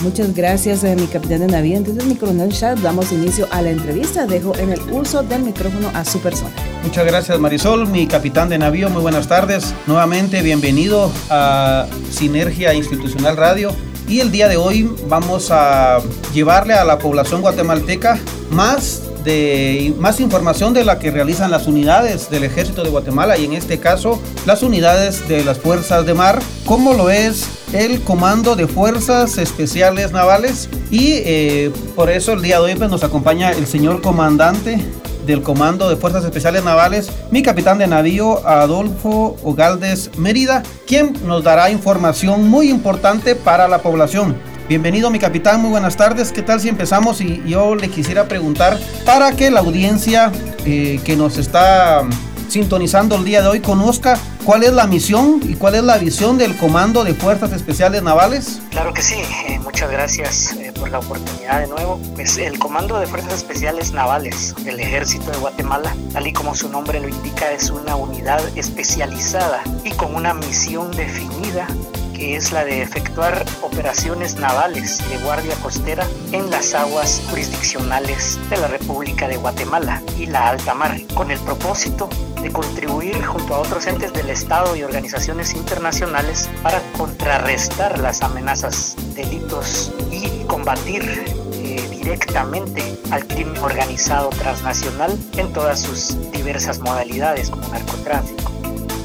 Muchas 0.04 0.36
gracias, 0.36 0.84
eh, 0.84 0.98
mi 0.98 1.08
capitán 1.08 1.40
de 1.40 1.48
navío. 1.48 1.78
Entonces, 1.78 2.04
mi 2.06 2.16
coronel 2.16 2.50
Shad, 2.50 2.78
damos 2.80 3.14
inicio 3.14 3.48
a 3.52 3.62
la 3.62 3.70
entrevista. 3.70 4.28
Dejo 4.28 4.54
en 4.58 4.74
el 4.74 4.82
uso 4.92 5.24
del 5.24 5.44
micrófono 5.44 5.90
a 5.94 6.04
su 6.04 6.20
persona. 6.20 6.52
Muchas 6.84 7.06
gracias, 7.06 7.40
Marisol, 7.40 7.88
mi 7.88 8.06
capitán 8.06 8.50
de 8.50 8.58
navío. 8.58 8.90
Muy 8.90 9.02
buenas 9.02 9.30
tardes. 9.30 9.74
Nuevamente, 9.88 10.42
bienvenido 10.42 11.10
a 11.30 11.88
Sinergia 12.12 12.74
Institucional 12.74 13.38
Radio. 13.38 13.74
Y 14.10 14.20
el 14.20 14.30
día 14.30 14.50
de 14.50 14.58
hoy 14.58 14.94
vamos 15.08 15.50
a 15.52 16.00
llevarle 16.34 16.74
a 16.74 16.84
la 16.84 17.00
población 17.00 17.40
guatemalteca 17.40 18.20
más 18.52 19.03
de 19.24 19.94
más 20.00 20.20
información 20.20 20.74
de 20.74 20.86
la 20.86 21.00
que 21.00 21.12
realizan 21.12 21.52
las 21.52 21.68
unidades 21.68 22.30
del 22.30 22.44
ejército 22.44 22.84
de 22.84 22.90
Guatemala 22.90 23.38
y 23.38 23.46
en 23.46 23.54
este 23.54 23.80
caso 23.80 24.22
las 24.46 24.64
unidades 24.64 25.28
de 25.28 25.44
las 25.44 25.60
fuerzas 25.60 26.06
de 26.06 26.14
mar, 26.14 26.40
como 26.66 26.94
lo 26.94 27.10
es 27.10 27.48
el 27.74 28.02
Comando 28.02 28.56
de 28.56 28.68
Fuerzas 28.68 29.38
Especiales 29.38 30.12
Navales 30.12 30.70
y 30.92 31.14
eh, 31.26 31.72
por 31.96 32.10
eso 32.10 32.34
el 32.34 32.42
día 32.42 32.58
de 32.58 32.64
hoy 32.64 32.76
pues, 32.76 32.90
nos 32.90 33.04
acompaña 33.04 33.52
el 33.52 33.68
señor 33.68 34.02
comandante 34.02 34.80
del 35.26 35.42
Comando 35.42 35.90
de 35.90 35.96
Fuerzas 35.96 36.26
Especiales 36.26 36.64
Navales, 36.64 37.10
mi 37.32 37.42
capitán 37.42 37.78
de 37.78 37.88
navío 37.88 38.46
Adolfo 38.46 39.38
Ogaldes 39.44 40.12
Mérida, 40.18 40.64
quien 40.86 41.14
nos 41.26 41.44
dará 41.44 41.72
información 41.72 42.50
muy 42.50 42.70
importante 42.70 43.36
para 43.36 43.68
la 43.68 43.80
población. 43.80 44.36
Bienvenido 44.70 45.10
mi 45.10 45.20
capitán, 45.20 45.62
muy 45.62 45.72
buenas 45.72 45.98
tardes. 45.98 46.32
¿Qué 46.32 46.42
tal 46.42 46.62
si 46.62 46.70
empezamos? 46.70 47.20
Y 47.20 47.44
yo 47.46 47.76
le 47.76 47.90
quisiera 47.90 48.30
preguntar 48.30 48.80
para 49.06 49.34
que 49.34 49.52
la 49.52 49.60
audiencia 49.60 50.32
eh, 50.66 51.02
que 51.04 51.18
nos 51.18 51.38
está 51.38 52.08
sintonizando 52.48 53.18
el 53.18 53.26
día 53.26 53.42
de 53.42 53.50
hoy 53.50 53.60
conozca 53.60 54.18
cuál 54.46 54.64
es 54.64 54.72
la 54.72 54.88
misión 54.88 55.42
y 55.44 55.56
cuál 55.56 55.76
es 55.76 55.84
la 55.84 55.98
visión 55.98 56.38
del 56.38 56.56
Comando 56.56 57.04
de 57.04 57.14
Fuerzas 57.14 57.52
Especiales 57.52 58.04
Navales. 58.04 58.62
Claro 58.70 58.94
que 58.94 59.02
sí, 59.02 59.16
eh, 59.50 59.60
muchas 59.60 59.92
gracias 59.92 60.54
eh, 60.54 60.72
por 60.72 60.90
la 60.90 61.00
oportunidad 61.00 61.60
de 61.60 61.68
nuevo. 61.68 62.00
Pues 62.16 62.38
el 62.38 62.58
Comando 62.58 62.98
de 63.00 63.08
Fuerzas 63.08 63.34
Especiales 63.34 63.92
Navales 63.92 64.56
del 64.64 64.80
Ejército 64.80 65.30
de 65.30 65.40
Guatemala, 65.40 65.94
tal 66.14 66.26
y 66.26 66.32
como 66.32 66.56
su 66.56 66.70
nombre 66.70 67.02
lo 67.02 67.10
indica, 67.10 67.52
es 67.52 67.70
una 67.70 67.98
unidad 67.98 68.42
especializada 68.56 69.62
y 69.84 69.92
con 69.92 70.16
una 70.16 70.34
misión 70.34 70.90
definida 70.92 71.68
es 72.32 72.54
la 72.54 72.64
de 72.64 72.82
efectuar 72.82 73.46
operaciones 73.62 74.36
navales 74.36 74.98
de 75.10 75.18
guardia 75.18 75.56
costera 75.56 76.08
en 76.32 76.50
las 76.50 76.74
aguas 76.74 77.22
jurisdiccionales 77.30 78.40
de 78.50 78.58
la 78.58 78.68
República 78.68 79.28
de 79.28 79.36
Guatemala 79.36 80.02
y 80.18 80.28
la 80.28 80.50
alta 80.50 80.74
mar, 80.74 80.98
con 81.14 81.32
el 81.32 81.40
propósito 81.40 82.10
de 82.42 82.52
contribuir 82.52 83.24
junto 83.24 83.56
a 83.56 83.60
otros 83.60 83.88
entes 83.88 84.14
del 84.14 84.30
Estado 84.30 84.76
y 84.76 84.84
organizaciones 84.84 85.54
internacionales 85.54 86.50
para 86.62 86.82
contrarrestar 86.98 88.00
las 88.00 88.22
amenazas, 88.22 88.96
delitos 89.16 89.92
y 90.10 90.44
combatir 90.46 91.04
eh, 91.54 91.88
directamente 91.92 92.98
al 93.12 93.28
crimen 93.28 93.58
organizado 93.58 94.30
transnacional 94.30 95.18
en 95.38 95.52
todas 95.52 95.82
sus 95.82 96.32
diversas 96.32 96.80
modalidades 96.80 97.50
como 97.50 97.68
narcotráfico, 97.68 98.52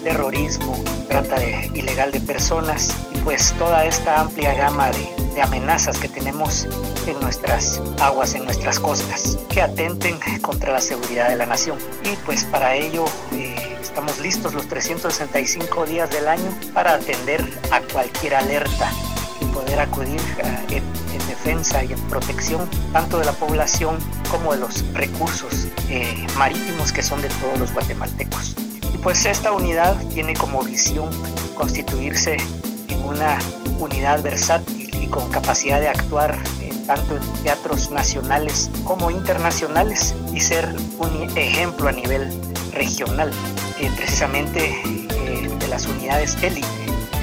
terrorismo, 0.04 0.76
trata 1.08 1.42
ilegal 1.74 2.12
de 2.12 2.20
personas 2.20 2.94
pues 3.24 3.52
toda 3.58 3.84
esta 3.84 4.20
amplia 4.20 4.54
gama 4.54 4.90
de, 4.90 5.18
amenazas 5.42 5.98
que 5.98 6.08
tenemos 6.08 6.66
en 7.06 7.20
nuestras 7.20 7.80
aguas, 8.00 8.34
en 8.34 8.44
nuestras 8.44 8.80
costas, 8.80 9.38
que 9.48 9.62
atenten 9.62 10.18
contra 10.40 10.72
la 10.72 10.80
seguridad 10.80 11.28
de 11.28 11.36
la 11.36 11.46
nación. 11.46 11.78
Y 12.02 12.16
pues 12.26 12.44
para 12.46 12.74
ello 12.74 13.04
eh, 13.32 13.78
estamos 13.80 14.18
listos 14.18 14.52
los 14.52 14.66
365 14.66 15.86
días 15.86 16.10
del 16.10 16.26
año 16.26 16.50
para 16.74 16.94
atender 16.94 17.40
a 17.70 17.80
cualquier 17.92 18.34
alerta 18.34 18.90
y 19.40 19.44
poder 19.44 19.78
acudir 19.78 20.20
eh, 20.70 20.82
en, 21.12 21.28
defensa 21.28 21.84
y 21.84 21.92
en 21.92 22.00
protección 22.08 22.68
tanto 22.92 23.20
de 23.20 23.26
la 23.26 23.32
población 23.32 23.96
como 24.30 24.54
de 24.54 24.58
los 24.58 24.84
recursos 24.92 25.68
eh, 25.88 26.26
marítimos 26.36 26.90
que 26.90 27.02
son 27.02 27.22
de 27.22 27.28
todos 27.28 27.60
los 27.60 27.72
guatemaltecos 27.72 28.56
pues 29.02 29.24
esta 29.26 29.52
unidad 29.52 29.96
tiene 30.08 30.34
como 30.34 30.62
visión 30.62 31.08
constituirse 31.54 32.36
una 33.08 33.38
unidad 33.78 34.22
versátil 34.22 34.90
y 35.02 35.06
con 35.06 35.28
capacidad 35.30 35.80
de 35.80 35.88
actuar 35.88 36.38
en 36.60 36.86
tanto 36.86 37.16
en 37.16 37.42
teatros 37.42 37.90
nacionales 37.90 38.70
como 38.84 39.10
internacionales 39.10 40.14
y 40.32 40.40
ser 40.40 40.74
un 40.98 41.30
ejemplo 41.36 41.88
a 41.88 41.92
nivel 41.92 42.30
regional, 42.72 43.30
eh, 43.80 43.90
precisamente 43.96 44.80
eh, 44.84 45.50
de 45.58 45.68
las 45.68 45.86
unidades 45.86 46.36
élite 46.42 46.66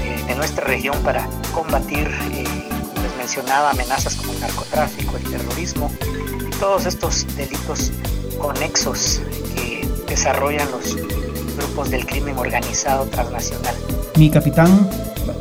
eh, 0.02 0.24
de 0.26 0.34
nuestra 0.34 0.64
región 0.64 0.96
para 1.02 1.28
combatir, 1.54 2.08
les 2.08 3.16
mencionaba, 3.16 3.70
amenazas 3.70 4.16
como 4.16 4.32
el 4.32 4.40
narcotráfico, 4.40 5.16
el 5.16 5.24
terrorismo 5.24 5.90
y 6.46 6.50
todos 6.58 6.86
estos 6.86 7.26
delitos 7.36 7.92
conexos 8.38 9.20
que 9.54 9.88
desarrollan 10.06 10.70
los 10.70 10.96
grupos 11.56 11.90
del 11.90 12.04
crimen 12.06 12.36
organizado 12.38 13.06
transnacional. 13.06 13.74
Mi 14.16 14.30
capitán, 14.30 14.88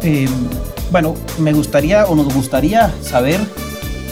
eh, 0.06 0.28
bueno, 0.92 1.16
me 1.40 1.52
gustaría 1.52 2.06
o 2.06 2.16
nos 2.16 2.32
gustaría 2.32 2.94
saber 3.02 3.40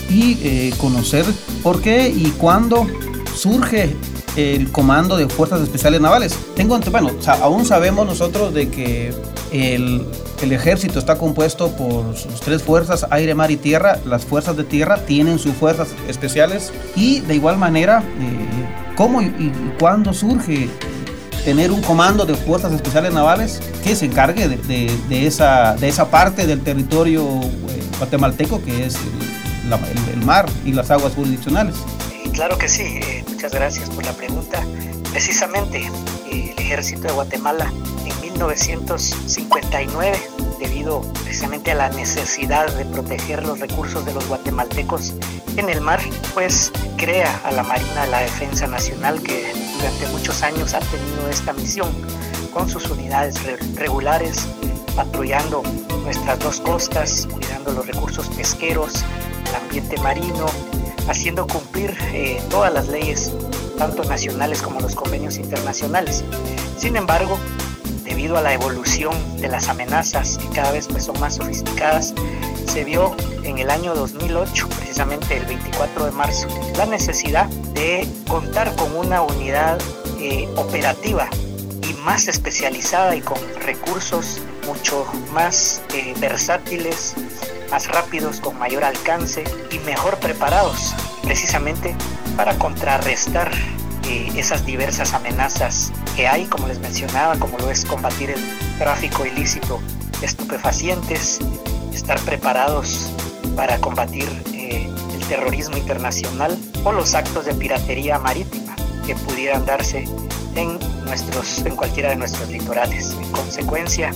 y 0.10 0.40
eh, 0.42 0.74
conocer 0.78 1.24
por 1.62 1.82
qué 1.82 2.10
y 2.10 2.32
cuándo 2.32 2.88
surge 3.36 3.96
el 4.36 4.72
Comando 4.72 5.16
de 5.16 5.30
Fuerzas 5.30 5.62
Especiales 5.62 6.02
Navales. 6.02 6.36
Tengo, 6.56 6.80
bueno, 6.80 7.12
aún 7.42 7.66
sabemos 7.66 8.08
nosotros 8.08 8.56
de 8.56 8.70
que 8.70 9.14
el, 9.52 10.08
ejército 10.42 10.98
está 10.98 11.18
compuesto 11.18 11.70
por 11.76 12.18
sus 12.18 12.42
tres 12.42 12.64
fuerzas, 12.64 13.06
aire, 13.12 13.36
mar 13.36 13.52
y 13.52 13.58
tierra. 13.58 14.00
Las 14.04 14.26
fuerzas 14.26 14.58
de 14.58 14.64
tierra 14.64 15.06
tienen 15.06 15.38
sus 15.38 15.54
fuerzas 15.54 15.90
especiales 16.08 16.74
y 16.96 17.20
de 17.22 17.36
igual 17.36 17.58
manera, 17.58 18.04
eh, 18.20 18.96
¿cómo 18.98 19.22
y, 19.22 19.26
y 19.26 19.74
cuándo 19.80 20.12
surge 20.12 20.70
tener 21.44 21.72
un 21.72 21.82
comando 21.82 22.26
de 22.26 22.36
fuerzas 22.36 22.72
especiales 22.74 23.14
navales 23.14 23.60
que 23.84 23.96
se 23.96 24.06
encargue 24.06 24.48
de, 24.48 25.28
esa, 25.28 25.76
de 25.76 25.90
esa 25.90 26.10
parte 26.10 26.48
del 26.48 26.62
territorio 26.62 27.24
eh, 27.42 27.84
guatemalteco 27.98 28.64
que 28.64 28.86
es 28.86 28.96
el, 30.12 30.24
mar 30.26 30.46
y 30.66 30.72
las 30.72 30.92
aguas 30.92 31.14
jurisdiccionales. 31.14 31.76
Claro 32.34 32.58
que 32.58 32.68
sí, 32.70 32.84
eh, 32.84 33.24
muchas 33.28 33.52
gracias 33.54 33.90
por 33.90 34.06
la 34.06 34.14
pregunta. 34.14 34.64
Precisamente 35.12 35.90
el 36.32 36.50
ejército 36.58 37.02
de 37.04 37.14
Guatemala 37.14 37.72
en 38.06 38.22
1959, 38.22 40.18
debido 40.64 41.02
precisamente 41.24 41.72
a 41.72 41.76
la 41.76 41.90
necesidad 41.90 42.72
de 42.74 42.86
proteger 42.86 43.46
los 43.46 43.60
recursos 43.60 44.06
de 44.06 44.14
los 44.14 44.28
guatemaltecos 44.28 45.14
en 45.58 45.70
el 45.70 45.82
mar, 45.82 46.00
pues 46.34 46.72
crea 46.98 47.40
a 47.44 47.52
la 47.52 47.64
Marina 47.64 48.06
la 48.08 48.20
Defensa 48.20 48.66
Nacional 48.68 49.22
que 49.22 49.52
durante 49.78 50.08
muchos 50.08 50.42
años 50.42 50.74
ha 50.74 50.80
tenido 50.80 51.30
esta 51.30 51.54
misión 51.54 51.90
con 52.54 52.70
sus 52.70 52.90
unidades 52.90 53.36
regulares, 53.76 54.48
patrullando 54.96 55.64
nuestras 56.04 56.40
dos 56.40 56.60
costas, 56.62 57.28
cuidando 57.32 57.74
los 57.74 57.86
recursos 57.86 58.28
pesqueros, 58.30 59.04
el 59.50 59.56
ambiente 59.56 59.98
marino, 59.98 60.46
haciendo 61.10 61.46
cumplir 61.46 61.96
eh, 62.14 62.42
todas 62.50 62.74
las 62.74 62.88
leyes, 62.88 63.34
tanto 63.78 64.04
nacionales 64.06 64.62
como 64.62 64.80
los 64.80 64.96
convenios 64.96 65.38
internacionales. 65.38 66.24
Sin 66.78 66.96
embargo, 66.96 67.38
debido 68.04 68.38
a 68.38 68.42
la 68.42 68.54
evolución 68.54 69.14
de 69.40 69.48
las 69.48 69.70
amenazas 69.70 70.38
que 70.38 70.48
cada 70.50 70.72
vez 70.72 70.88
pues, 70.88 71.06
son 71.06 71.20
más 71.20 71.36
sofisticadas, 71.36 72.14
se 72.68 72.84
vio 72.84 73.16
en 73.44 73.60
el 73.60 73.70
año 73.70 73.94
2008, 73.96 74.70
precisamente 74.70 75.38
el 75.38 75.46
24 75.46 76.06
de 76.06 76.12
marzo, 76.12 76.48
la 76.78 76.86
necesidad 76.86 77.48
de 77.74 78.08
contar 78.28 78.76
con 78.76 78.96
una 78.96 79.22
unidad 79.22 79.80
eh, 80.20 80.48
operativa 80.56 81.30
y 81.88 81.94
más 82.06 82.28
especializada 82.28 83.16
y 83.16 83.22
con 83.22 83.38
recursos 83.62 84.42
mucho 84.66 85.06
más 85.34 85.82
eh, 85.94 86.14
versátiles, 86.20 87.16
más 87.70 87.88
rápidos, 87.90 88.40
con 88.40 88.58
mayor 88.58 88.84
alcance 88.84 89.44
y 89.72 89.80
mejor 89.80 90.18
preparados, 90.18 90.96
precisamente 91.24 91.96
para 92.36 92.58
contrarrestar 92.58 93.52
esas 94.36 94.66
diversas 94.66 95.14
amenazas 95.14 95.92
que 96.16 96.28
hay, 96.28 96.46
como 96.46 96.68
les 96.68 96.80
mencionaba, 96.80 97.38
como 97.38 97.58
lo 97.58 97.70
es 97.70 97.86
combatir 97.86 98.32
el 98.32 98.42
tráfico 98.78 99.26
ilícito 99.26 99.80
de 100.20 100.26
estupefacientes, 100.26 101.40
estar 101.94 102.20
preparados 102.22 103.12
para 103.56 103.78
combatir 103.80 104.28
eh, 104.54 104.90
el 105.14 105.28
terrorismo 105.28 105.78
internacional 105.78 106.58
o 106.84 106.92
los 106.92 107.14
actos 107.16 107.46
de 107.46 107.54
piratería 107.54 108.20
marítima. 108.20 108.76
que 109.06 109.16
pudieran 109.16 109.66
darse 109.66 110.06
en, 110.56 110.80
nuestros, 111.04 111.66
en 111.66 111.76
cualquiera 111.76 112.12
de 112.12 112.16
nuestros 112.16 112.50
litorales. 112.50 113.18
En 113.22 113.32
consecuencia, 113.32 114.12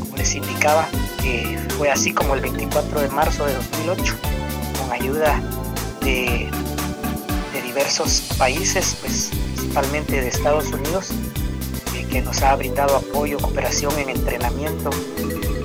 como 0.00 0.16
les 0.16 0.34
indicaba, 0.34 0.88
eh, 1.22 1.58
fue 1.76 1.90
así 1.90 2.12
como 2.14 2.34
el 2.34 2.40
24 2.40 3.02
de 3.02 3.08
marzo 3.08 3.44
de 3.44 3.54
2008, 3.54 4.16
con 4.80 4.90
ayuda 4.90 5.38
de 6.00 6.50
diversos 7.82 8.22
países, 8.38 8.96
pues, 9.00 9.30
principalmente 9.54 10.20
de 10.20 10.28
Estados 10.28 10.66
Unidos, 10.66 11.08
eh, 11.96 12.06
que 12.08 12.22
nos 12.22 12.40
ha 12.42 12.54
brindado 12.54 12.96
apoyo, 12.96 13.38
cooperación 13.38 13.98
en 13.98 14.10
entrenamiento 14.10 14.90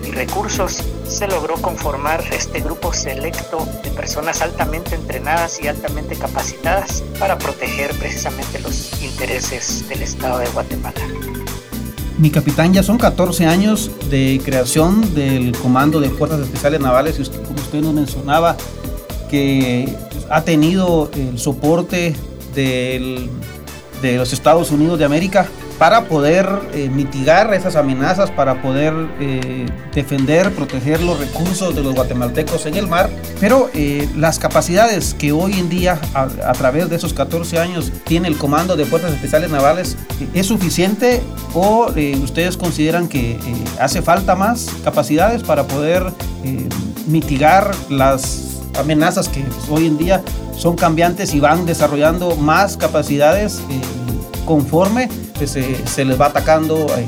y 0.04 0.10
recursos, 0.12 0.84
se 1.08 1.28
logró 1.28 1.56
conformar 1.62 2.24
este 2.32 2.62
grupo 2.62 2.92
selecto 2.92 3.68
de 3.84 3.92
personas 3.92 4.42
altamente 4.42 4.96
entrenadas 4.96 5.60
y 5.62 5.68
altamente 5.68 6.16
capacitadas 6.16 7.04
para 7.20 7.38
proteger 7.38 7.94
precisamente 8.00 8.58
los 8.60 9.00
intereses 9.04 9.88
del 9.88 10.02
Estado 10.02 10.40
de 10.40 10.48
Guatemala. 10.48 11.00
Mi 12.18 12.32
capitán, 12.32 12.74
ya 12.74 12.82
son 12.82 12.98
14 12.98 13.46
años 13.46 13.92
de 14.10 14.42
creación 14.44 15.14
del 15.14 15.56
Comando 15.56 16.00
de 16.00 16.10
Fuerzas 16.10 16.40
Especiales 16.40 16.80
Navales 16.82 17.20
y 17.20 17.30
como 17.46 17.60
usted 17.60 17.82
nos 17.82 17.94
mencionaba, 17.94 18.58
que 19.30 19.94
ha 20.30 20.42
tenido 20.44 21.10
el 21.14 21.40
soporte 21.40 22.16
de 22.54 23.30
los 24.02 24.34
Estados 24.34 24.72
Unidos 24.72 25.00
de 25.00 25.06
América 25.06 25.48
para 25.78 26.06
poder 26.06 26.48
eh, 26.74 26.90
mitigar 26.90 27.54
esas 27.54 27.76
amenazas, 27.76 28.32
para 28.32 28.62
poder 28.62 28.94
eh, 29.20 29.66
defender, 29.94 30.52
proteger 30.54 31.02
los 31.02 31.20
recursos 31.20 31.76
de 31.76 31.84
los 31.84 31.94
guatemaltecos 31.94 32.66
en 32.66 32.76
el 32.76 32.88
mar. 32.88 33.10
Pero 33.40 33.70
eh, 33.74 34.10
las 34.16 34.40
capacidades 34.40 35.14
que 35.14 35.32
hoy 35.32 35.54
en 35.54 35.70
día, 35.70 36.00
a, 36.14 36.24
a, 36.24 36.54
través 36.54 36.90
de 36.90 36.96
esos 36.96 37.14
14 37.14 37.60
años, 37.60 37.92
tiene 38.06 38.28
el 38.28 38.38
Comando 38.38 38.76
de 38.76 38.86
Fuerzas 38.86 39.14
Especiales 39.14 39.52
Navales, 39.52 39.98
¿es 40.34 40.48
suficiente 40.48 41.22
o 41.54 41.92
ustedes 42.24 42.58
consideran 42.58 43.08
que 43.08 43.40
hace 43.80 44.02
falta 44.02 44.36
más 44.36 44.70
capacidades 44.84 45.44
para 45.44 45.68
poder 45.68 46.12
mitigar 47.08 47.72
las 47.90 48.57
amenazas 48.78 49.30
que 49.30 49.42
pues, 49.42 49.70
hoy 49.70 49.88
en 49.88 49.98
día 49.98 50.22
son 50.56 50.76
cambiantes 50.76 51.34
y 51.34 51.40
van 51.40 51.66
desarrollando 51.66 52.36
más 52.36 52.78
capacidades 52.78 53.62
conforme 54.46 55.10
que 55.38 55.48
se, 55.48 55.86
se 55.88 56.06
les 56.06 56.20
va 56.20 56.28
atacando 56.28 56.88
eh, 56.98 57.06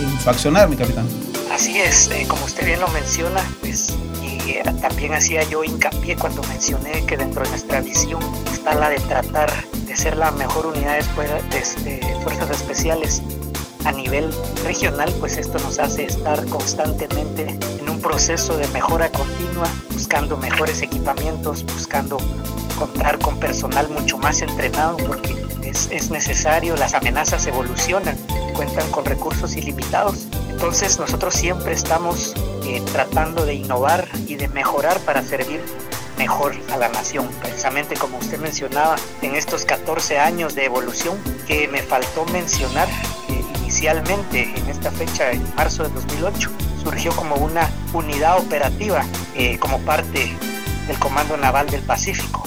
en 0.00 0.38
su 0.38 0.50
mi 0.50 0.76
capitán. 0.76 1.06
Así 1.52 1.78
es, 1.78 2.08
eh, 2.08 2.26
como 2.28 2.44
usted 2.44 2.66
bien 2.66 2.80
lo 2.80 2.88
menciona, 2.88 3.40
pues, 3.60 3.94
eh, 4.22 4.62
también 4.80 5.14
hacía 5.14 5.42
yo 5.44 5.62
hincapié 5.64 6.16
cuando 6.16 6.42
mencioné 6.44 7.04
que 7.06 7.16
dentro 7.16 7.42
de 7.42 7.50
nuestra 7.50 7.80
visión 7.80 8.20
está 8.52 8.74
la 8.74 8.90
de 8.90 8.98
tratar 9.00 9.50
de 9.86 9.96
ser 9.96 10.16
la 10.16 10.30
mejor 10.32 10.66
unidad 10.66 10.98
de, 10.98 11.90
de 11.90 12.16
fuerzas 12.22 12.50
especiales 12.50 13.22
a 13.84 13.92
nivel 13.92 14.30
regional, 14.64 15.12
pues 15.20 15.36
esto 15.36 15.58
nos 15.60 15.78
hace 15.78 16.04
estar 16.04 16.44
constantemente 16.46 17.58
en 17.78 17.88
un 17.88 18.00
proceso 18.00 18.56
de 18.56 18.66
mejora 18.68 19.10
continua, 19.10 19.68
buscando 20.10 20.36
mejores 20.38 20.82
equipamientos, 20.82 21.64
buscando 21.64 22.18
contar 22.76 23.16
con 23.20 23.38
personal 23.38 23.88
mucho 23.90 24.18
más 24.18 24.42
entrenado, 24.42 24.96
porque 24.96 25.36
es, 25.62 26.10
necesario, 26.10 26.74
las 26.74 26.94
amenazas 26.94 27.46
evolucionan, 27.46 28.16
cuentan 28.56 28.90
con 28.90 29.04
recursos 29.04 29.54
ilimitados. 29.54 30.26
Entonces 30.48 30.98
nosotros 30.98 31.34
siempre 31.34 31.74
estamos 31.74 32.34
eh, 32.64 32.82
tratando 32.90 33.46
de 33.46 33.54
innovar 33.54 34.08
y 34.26 34.34
de 34.34 34.48
mejorar 34.48 34.98
para 35.02 35.22
servir 35.22 35.62
mejor 36.18 36.56
a 36.72 36.76
la 36.76 36.88
nación. 36.88 37.28
Precisamente 37.40 37.94
como 37.94 38.18
usted 38.18 38.40
mencionaba, 38.40 38.96
en 39.22 39.36
estos 39.36 39.64
14 39.64 40.18
años 40.18 40.56
de 40.56 40.64
evolución 40.64 41.16
que 41.46 41.68
me 41.68 41.84
faltó 41.84 42.24
mencionar, 42.32 42.88
eh, 43.28 43.44
inicialmente 43.60 44.52
en 44.56 44.68
esta 44.70 44.90
fecha, 44.90 45.30
en 45.30 45.54
marzo 45.54 45.84
de 45.84 45.90
2008, 45.90 46.50
surgió 46.82 47.12
como 47.12 47.36
una 47.36 47.68
unidad 47.92 48.38
operativa 48.38 49.04
eh, 49.34 49.58
como 49.58 49.78
parte 49.80 50.36
del 50.86 50.98
Comando 50.98 51.36
Naval 51.36 51.68
del 51.68 51.82
Pacífico 51.82 52.44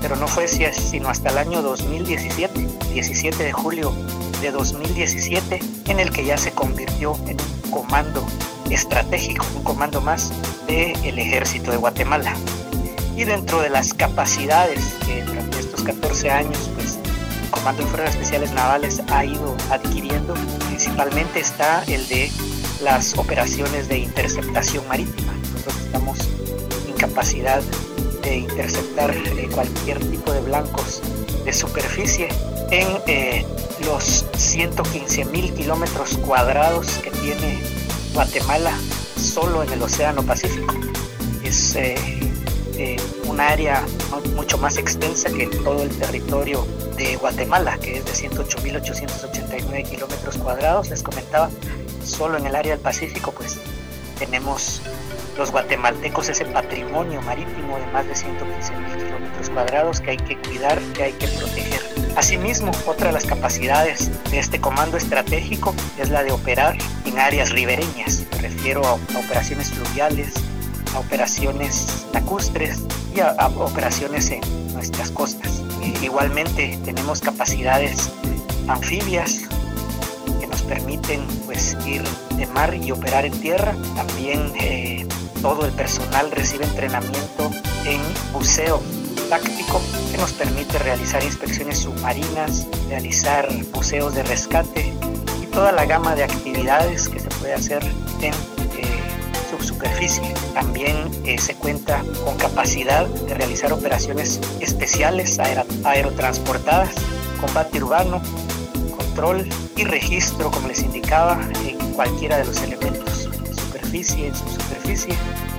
pero 0.00 0.16
no 0.16 0.28
fue 0.28 0.46
sino 0.46 1.08
hasta 1.08 1.30
el 1.30 1.38
año 1.38 1.62
2017, 1.62 2.68
17 2.92 3.42
de 3.42 3.52
julio 3.52 3.92
de 4.40 4.52
2017, 4.52 5.60
en 5.86 5.98
el 6.00 6.10
que 6.10 6.24
ya 6.24 6.36
se 6.36 6.52
convirtió 6.52 7.16
en 7.26 7.38
un 7.40 7.70
comando 7.72 8.24
estratégico, 8.70 9.44
un 9.56 9.64
comando 9.64 10.00
más 10.00 10.32
del 10.66 11.18
ejército 11.18 11.70
de 11.70 11.78
Guatemala. 11.78 12.34
Y 13.16 13.24
dentro 13.24 13.60
de 13.60 13.70
las 13.70 13.94
capacidades 13.94 14.94
que 15.06 15.24
durante 15.24 15.58
estos 15.58 15.82
14 15.82 16.30
años, 16.30 16.70
pues, 16.74 16.98
el 17.42 17.50
Comando 17.50 17.82
de 17.82 17.88
Fuerzas 17.88 18.10
Especiales 18.10 18.52
Navales 18.52 19.02
ha 19.10 19.24
ido 19.24 19.56
adquiriendo, 19.70 20.34
principalmente 20.68 21.40
está 21.40 21.82
el 21.84 22.06
de 22.08 22.30
las 22.82 23.16
operaciones 23.18 23.88
de 23.88 23.98
interceptación 23.98 24.86
marítima. 24.88 25.32
Nosotros 25.52 25.76
estamos 25.86 26.18
en 26.86 26.94
capacidad 26.94 27.62
interceptar 28.34 29.10
eh, 29.10 29.48
cualquier 29.52 29.98
tipo 30.10 30.32
de 30.32 30.40
blancos 30.40 31.02
de 31.44 31.52
superficie 31.52 32.28
en 32.70 32.88
eh, 33.06 33.46
los 33.84 34.24
115 34.36 35.24
mil 35.26 35.52
kilómetros 35.54 36.16
cuadrados 36.18 36.98
que 36.98 37.10
tiene 37.10 37.58
Guatemala 38.12 38.72
solo 39.16 39.62
en 39.62 39.72
el 39.72 39.82
Océano 39.82 40.22
Pacífico. 40.22 40.74
Es 41.44 41.76
eh, 41.76 41.96
un 43.26 43.40
área 43.40 43.84
mucho 44.34 44.58
más 44.58 44.76
extensa 44.76 45.30
que 45.30 45.46
todo 45.46 45.82
el 45.82 45.90
territorio 45.90 46.66
de 46.96 47.16
Guatemala, 47.16 47.78
que 47.78 47.98
es 47.98 48.04
de 48.04 48.28
108.889 48.28 49.88
kilómetros 49.88 50.36
cuadrados. 50.36 50.90
Les 50.90 51.02
comentaba, 51.02 51.48
solo 52.06 52.38
en 52.38 52.46
el 52.46 52.54
área 52.54 52.72
del 52.72 52.82
Pacífico, 52.82 53.32
pues 53.32 53.58
tenemos 54.18 54.82
los 55.36 55.50
guatemaltecos 55.50 56.28
ese 56.28 56.46
patrimonio 56.46 57.20
marítimo 57.22 57.78
de 57.78 57.86
más 57.88 58.06
de 58.06 58.14
115 58.14 58.76
mil 58.76 58.96
kilómetros 58.96 59.50
cuadrados 59.50 60.00
que 60.00 60.12
hay 60.12 60.16
que 60.16 60.38
cuidar, 60.38 60.80
que 60.94 61.04
hay 61.04 61.12
que 61.12 61.28
proteger. 61.28 61.82
Asimismo, 62.16 62.72
otra 62.86 63.08
de 63.08 63.12
las 63.12 63.26
capacidades 63.26 64.10
de 64.30 64.38
este 64.38 64.60
comando 64.60 64.96
estratégico 64.96 65.74
es 65.98 66.08
la 66.08 66.22
de 66.22 66.32
operar 66.32 66.78
en 67.04 67.18
áreas 67.18 67.50
ribereñas. 67.50 68.24
Me 68.32 68.38
refiero 68.38 68.82
a, 68.86 68.94
operaciones 68.94 69.70
fluviales, 69.70 70.32
a 70.94 71.00
operaciones 71.00 72.06
lacustres 72.14 72.80
y 73.14 73.20
a, 73.20 73.34
operaciones 73.58 74.30
en 74.30 74.40
nuestras 74.72 75.10
costas. 75.10 75.62
E, 75.82 75.92
igualmente 76.02 76.78
tenemos 76.84 77.20
capacidades 77.20 78.10
anfibias 78.68 79.42
permiten 80.68 81.26
pues 81.46 81.76
ir 81.86 82.02
de 82.36 82.46
mar 82.46 82.74
y 82.74 82.90
operar 82.90 83.24
en 83.24 83.38
tierra. 83.40 83.74
También 83.94 84.52
eh, 84.60 85.06
todo 85.42 85.64
el 85.66 85.72
personal 85.72 86.30
recibe 86.30 86.64
entrenamiento 86.64 87.50
en 87.84 88.00
buceo 88.32 88.82
táctico 89.28 89.80
que 90.10 90.18
nos 90.18 90.32
permite 90.32 90.78
realizar 90.78 91.22
inspecciones 91.22 91.78
submarinas, 91.78 92.66
realizar 92.88 93.48
buceos 93.72 94.14
de 94.14 94.22
rescate 94.22 94.92
y 95.42 95.46
toda 95.46 95.72
la 95.72 95.84
gama 95.84 96.14
de 96.14 96.24
actividades 96.24 97.08
que 97.08 97.20
se 97.20 97.28
puede 97.28 97.54
hacer 97.54 97.82
en 98.20 98.32
eh, 98.32 99.00
subsuperficie. 99.50 100.32
También 100.54 100.96
eh, 101.24 101.38
se 101.38 101.54
cuenta 101.54 102.02
con 102.24 102.36
capacidad 102.36 103.06
de 103.06 103.34
realizar 103.34 103.72
operaciones 103.72 104.40
especiales 104.60 105.38
aerotransportadas, 105.84 106.94
combate 107.40 107.82
urbano, 107.82 108.22
control 109.16 109.48
y 109.76 109.84
registro, 109.84 110.50
como 110.50 110.68
les 110.68 110.82
indicaba, 110.82 111.40
en 111.64 111.78
cualquiera 111.92 112.38
de 112.38 112.44
los 112.44 112.62
elementos, 112.62 113.28
en 113.46 113.56
superficie, 113.56 114.28
en 114.28 114.34
subsuperficie 114.34 115.14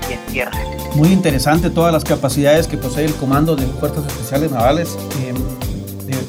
y 0.10 0.14
en 0.14 0.20
tierra. 0.32 0.58
Muy 0.94 1.10
interesante 1.10 1.70
todas 1.72 1.92
las 1.92 2.04
capacidades 2.04 2.68
que 2.68 2.78
posee 2.78 3.06
el 3.06 3.16
Comando 3.16 3.56
de 3.56 3.66
Fuerzas 3.66 4.06
Especiales 4.06 4.52
Navales. 4.52 4.96
Eh, 5.22 5.34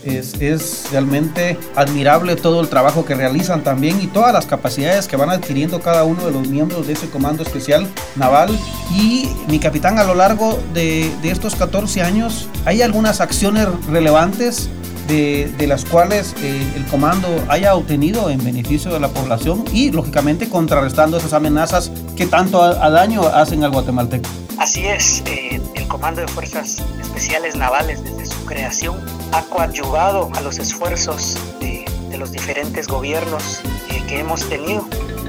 es, 0.05 0.35
es, 0.41 0.87
realmente 0.91 1.57
admirable 1.77 2.35
todo 2.35 2.61
el 2.61 2.69
trabajo 2.69 3.05
que 3.05 3.15
realizan 3.15 3.63
también 3.63 4.01
y 4.01 4.07
todas 4.07 4.33
las 4.33 4.47
capacidades 4.47 5.07
que 5.07 5.17
van 5.17 5.31
adquiriendo 5.31 5.81
cada 5.81 6.05
uno 6.05 6.25
de 6.25 6.33
los 6.33 6.49
miembros 6.49 6.87
de 6.87 6.95
ese 6.95 7.09
comando 7.11 7.43
especial 7.43 7.87
naval. 8.17 8.59
Y 8.91 9.29
mi 9.49 9.59
capitán, 9.59 9.99
a 9.99 10.05
lo 10.05 10.15
largo 10.15 10.59
de, 10.73 11.13
de 11.23 11.31
estos 11.31 11.55
14 11.55 12.03
años, 12.03 12.49
¿hay 12.65 12.83
algunas 12.83 13.21
acciones 13.21 13.69
relevantes 13.87 14.71
de, 15.09 15.67
las 15.67 15.85
cuales 15.85 16.35
eh, 16.43 16.73
el 16.77 16.85
comando 16.87 17.29
haya 17.49 17.75
obtenido 17.75 18.29
en 18.31 18.45
beneficio 18.45 18.93
de 18.93 19.01
la 19.01 19.09
población 19.09 19.65
y 19.73 19.91
lógicamente 19.91 20.49
contrarrestando 20.49 21.17
esas 21.17 21.33
amenazas 21.33 21.91
que 22.17 22.27
tanto 22.27 22.63
a, 22.63 22.91
daño 22.91 23.23
hacen 23.23 23.65
al 23.65 23.71
guatemalteco. 23.71 24.29
Así 24.59 24.87
es, 24.87 25.23
eh, 25.27 25.61
el 25.75 25.89
Comando 25.89 26.21
de 26.21 26.29
Fuerzas 26.29 26.83
Especiales 27.01 27.57
Navales 27.57 28.05
desde 28.05 28.27
su 28.27 28.45
creación 28.45 28.99
ha 29.33 29.43
coadyuvado 29.43 30.31
a 30.35 30.41
los 30.43 30.59
esfuerzos 30.59 31.39
de, 31.61 31.85
los 32.19 32.33
diferentes 32.33 32.89
gobiernos 32.89 33.61
eh, 33.91 34.03
que 34.09 34.19
hemos 34.19 34.49
tenido 34.49 34.85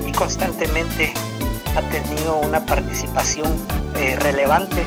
y 0.08 0.12
constantemente 0.12 1.14
ha 1.76 1.82
tenido 1.82 2.38
una 2.40 2.66
participación 2.66 3.54
relevante 4.22 4.86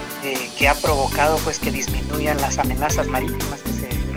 que 0.58 0.68
ha 0.68 0.74
provocado 0.74 1.36
pues 1.44 1.58
que 1.58 1.70
disminuyan 1.70 2.40
las 2.40 2.58
amenazas 2.58 3.06
marítimas 3.06 3.60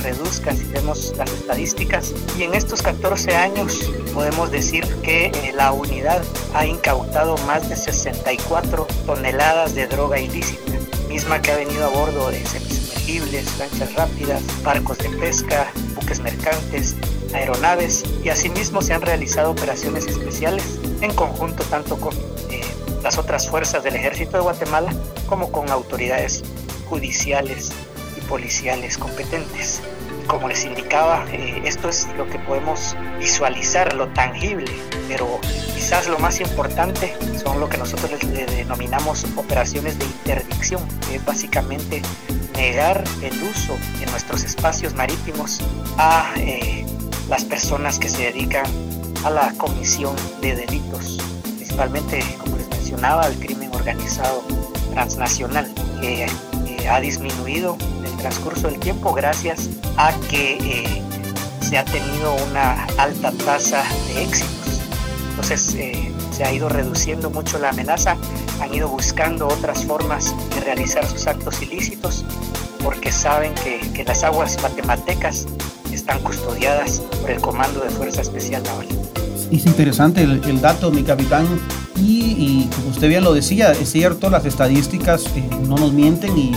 reduzca 0.05 0.55
si 0.55 0.65
vemos 0.65 1.13
las 1.17 1.31
estadísticas. 1.31 2.13
Y 2.37 2.43
en 2.43 2.53
estos 2.53 2.83
14 2.83 3.35
años 3.35 3.91
podemos 4.13 4.51
decir 4.51 4.85
que 5.01 5.25
eh, 5.25 5.51
la 5.55 5.71
unidad 5.71 6.21
ha 6.53 6.65
incautado 6.65 7.37
más 7.47 7.67
de 7.67 7.75
64 7.75 8.85
toneladas 9.07 9.73
de 9.73 9.87
droga 9.87 10.19
ilícita, 10.19 10.73
misma 11.09 11.41
que 11.41 11.51
ha 11.51 11.55
venido 11.55 11.85
a 11.85 11.89
bordo 11.89 12.29
de 12.29 12.45
semisumergibles, 12.45 13.57
lanchas 13.57 13.95
rápidas, 13.95 14.43
barcos 14.63 14.99
de 14.99 15.09
pesca, 15.09 15.71
buques 15.95 16.19
mercantes, 16.19 16.95
aeronaves 17.33 18.03
y 18.23 18.29
asimismo 18.29 18.83
se 18.83 18.93
han 18.93 19.01
realizado 19.01 19.51
operaciones 19.51 20.05
especiales 20.05 20.79
en 21.01 21.13
conjunto 21.15 21.63
tanto 21.63 21.97
con 21.97 22.13
eh, 22.51 22.61
las 23.01 23.17
otras 23.17 23.49
fuerzas 23.49 23.83
del 23.83 23.95
ejército 23.95 24.37
de 24.37 24.43
Guatemala 24.43 24.93
como 25.25 25.51
con 25.51 25.69
autoridades 25.71 26.43
judiciales 26.87 27.71
y 28.17 28.21
policiales 28.21 28.99
competentes. 28.99 29.81
Como 30.27 30.47
les 30.47 30.65
indicaba, 30.65 31.25
eh, 31.31 31.61
esto 31.65 31.89
es 31.89 32.07
lo 32.17 32.27
que 32.27 32.39
podemos 32.39 32.95
visualizar, 33.19 33.93
lo 33.93 34.07
tangible, 34.09 34.71
pero 35.07 35.39
quizás 35.41 36.07
lo 36.07 36.17
más 36.17 36.39
importante 36.39 37.15
son 37.37 37.59
lo 37.59 37.69
que 37.69 37.77
nosotros 37.77 38.23
le 38.23 38.45
denominamos 38.45 39.25
operaciones 39.35 39.99
de 39.99 40.05
interdicción, 40.05 40.81
que 41.07 41.17
es 41.17 41.25
básicamente 41.25 42.01
negar 42.55 43.03
el 43.21 43.33
uso 43.43 43.77
de 43.99 44.07
nuestros 44.07 44.43
espacios 44.43 44.95
marítimos 44.95 45.61
a 45.97 46.33
eh, 46.37 46.85
las 47.29 47.45
personas 47.45 47.99
que 47.99 48.09
se 48.09 48.23
dedican 48.31 48.65
a 49.23 49.29
la 49.29 49.53
comisión 49.57 50.15
de 50.41 50.55
delitos, 50.55 51.17
principalmente, 51.43 52.23
como 52.39 52.57
les 52.57 52.67
mencionaba, 52.69 53.27
el 53.27 53.37
crimen 53.37 53.69
organizado 53.75 54.43
transnacional, 54.91 55.71
ha 56.87 56.99
disminuido 56.99 57.77
en 57.99 58.05
el 58.05 58.17
transcurso 58.17 58.67
del 58.67 58.79
tiempo 58.79 59.13
gracias 59.13 59.69
a 59.97 60.13
que 60.29 60.57
eh, 60.61 61.01
se 61.61 61.77
ha 61.77 61.85
tenido 61.85 62.35
una 62.49 62.85
alta 62.97 63.31
tasa 63.31 63.83
de 64.07 64.23
éxitos. 64.23 64.81
Entonces 65.29 65.75
eh, 65.75 66.11
se 66.31 66.43
ha 66.43 66.53
ido 66.53 66.69
reduciendo 66.69 67.29
mucho 67.29 67.57
la 67.59 67.69
amenaza, 67.69 68.17
han 68.61 68.73
ido 68.73 68.87
buscando 68.87 69.47
otras 69.47 69.85
formas 69.85 70.33
de 70.53 70.61
realizar 70.61 71.05
sus 71.05 71.27
actos 71.27 71.61
ilícitos 71.61 72.25
porque 72.83 73.11
saben 73.11 73.53
que, 73.55 73.79
que 73.93 74.03
las 74.03 74.23
aguas 74.23 74.57
guatemaltecas 74.59 75.47
están 75.91 76.19
custodiadas 76.21 76.99
por 77.21 77.31
el 77.31 77.41
Comando 77.41 77.79
de 77.79 77.89
Fuerza 77.89 78.21
Especial 78.21 78.61
Naval. 78.63 78.87
Es 79.51 79.65
interesante 79.65 80.23
el, 80.23 80.61
dato, 80.61 80.91
mi 80.91 81.03
capitán. 81.03 81.47
Y, 81.97 82.14
como 82.75 82.89
usted 82.89 83.07
bien 83.07 83.23
lo 83.23 83.33
decía, 83.33 83.71
es 83.71 83.91
cierto, 83.91 84.29
las 84.29 84.45
estadísticas 84.45 85.25
eh, 85.35 85.43
no 85.67 85.77
nos 85.77 85.93
mienten 85.93 86.37
y, 86.37 86.51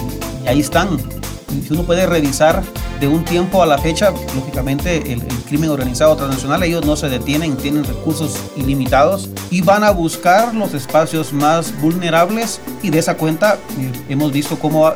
ahí 0.46 0.60
están. 0.60 0.98
si 0.98 1.72
uno 1.72 1.82
puede 1.84 2.06
revisar 2.06 2.62
de 3.00 3.06
un 3.06 3.24
tiempo 3.24 3.62
a 3.62 3.66
la 3.66 3.78
fecha, 3.78 4.12
lógicamente 4.34 5.12
el, 5.12 5.22
crimen 5.48 5.70
organizado 5.70 6.14
transnacional, 6.14 6.62
ellos 6.62 6.84
no 6.84 6.94
se 6.94 7.08
detienen, 7.08 7.56
tienen 7.56 7.82
recursos 7.84 8.36
ilimitados 8.56 9.30
y 9.50 9.62
van 9.62 9.82
a 9.82 9.90
buscar 9.90 10.54
los 10.54 10.74
espacios 10.74 11.32
más 11.32 11.72
vulnerables 11.80 12.60
y 12.82 12.90
de 12.90 12.98
esa 12.98 13.16
cuenta 13.16 13.58
eh, 13.78 13.92
hemos 14.10 14.30
visto 14.30 14.58
cómo 14.58 14.86
ha, 14.86 14.94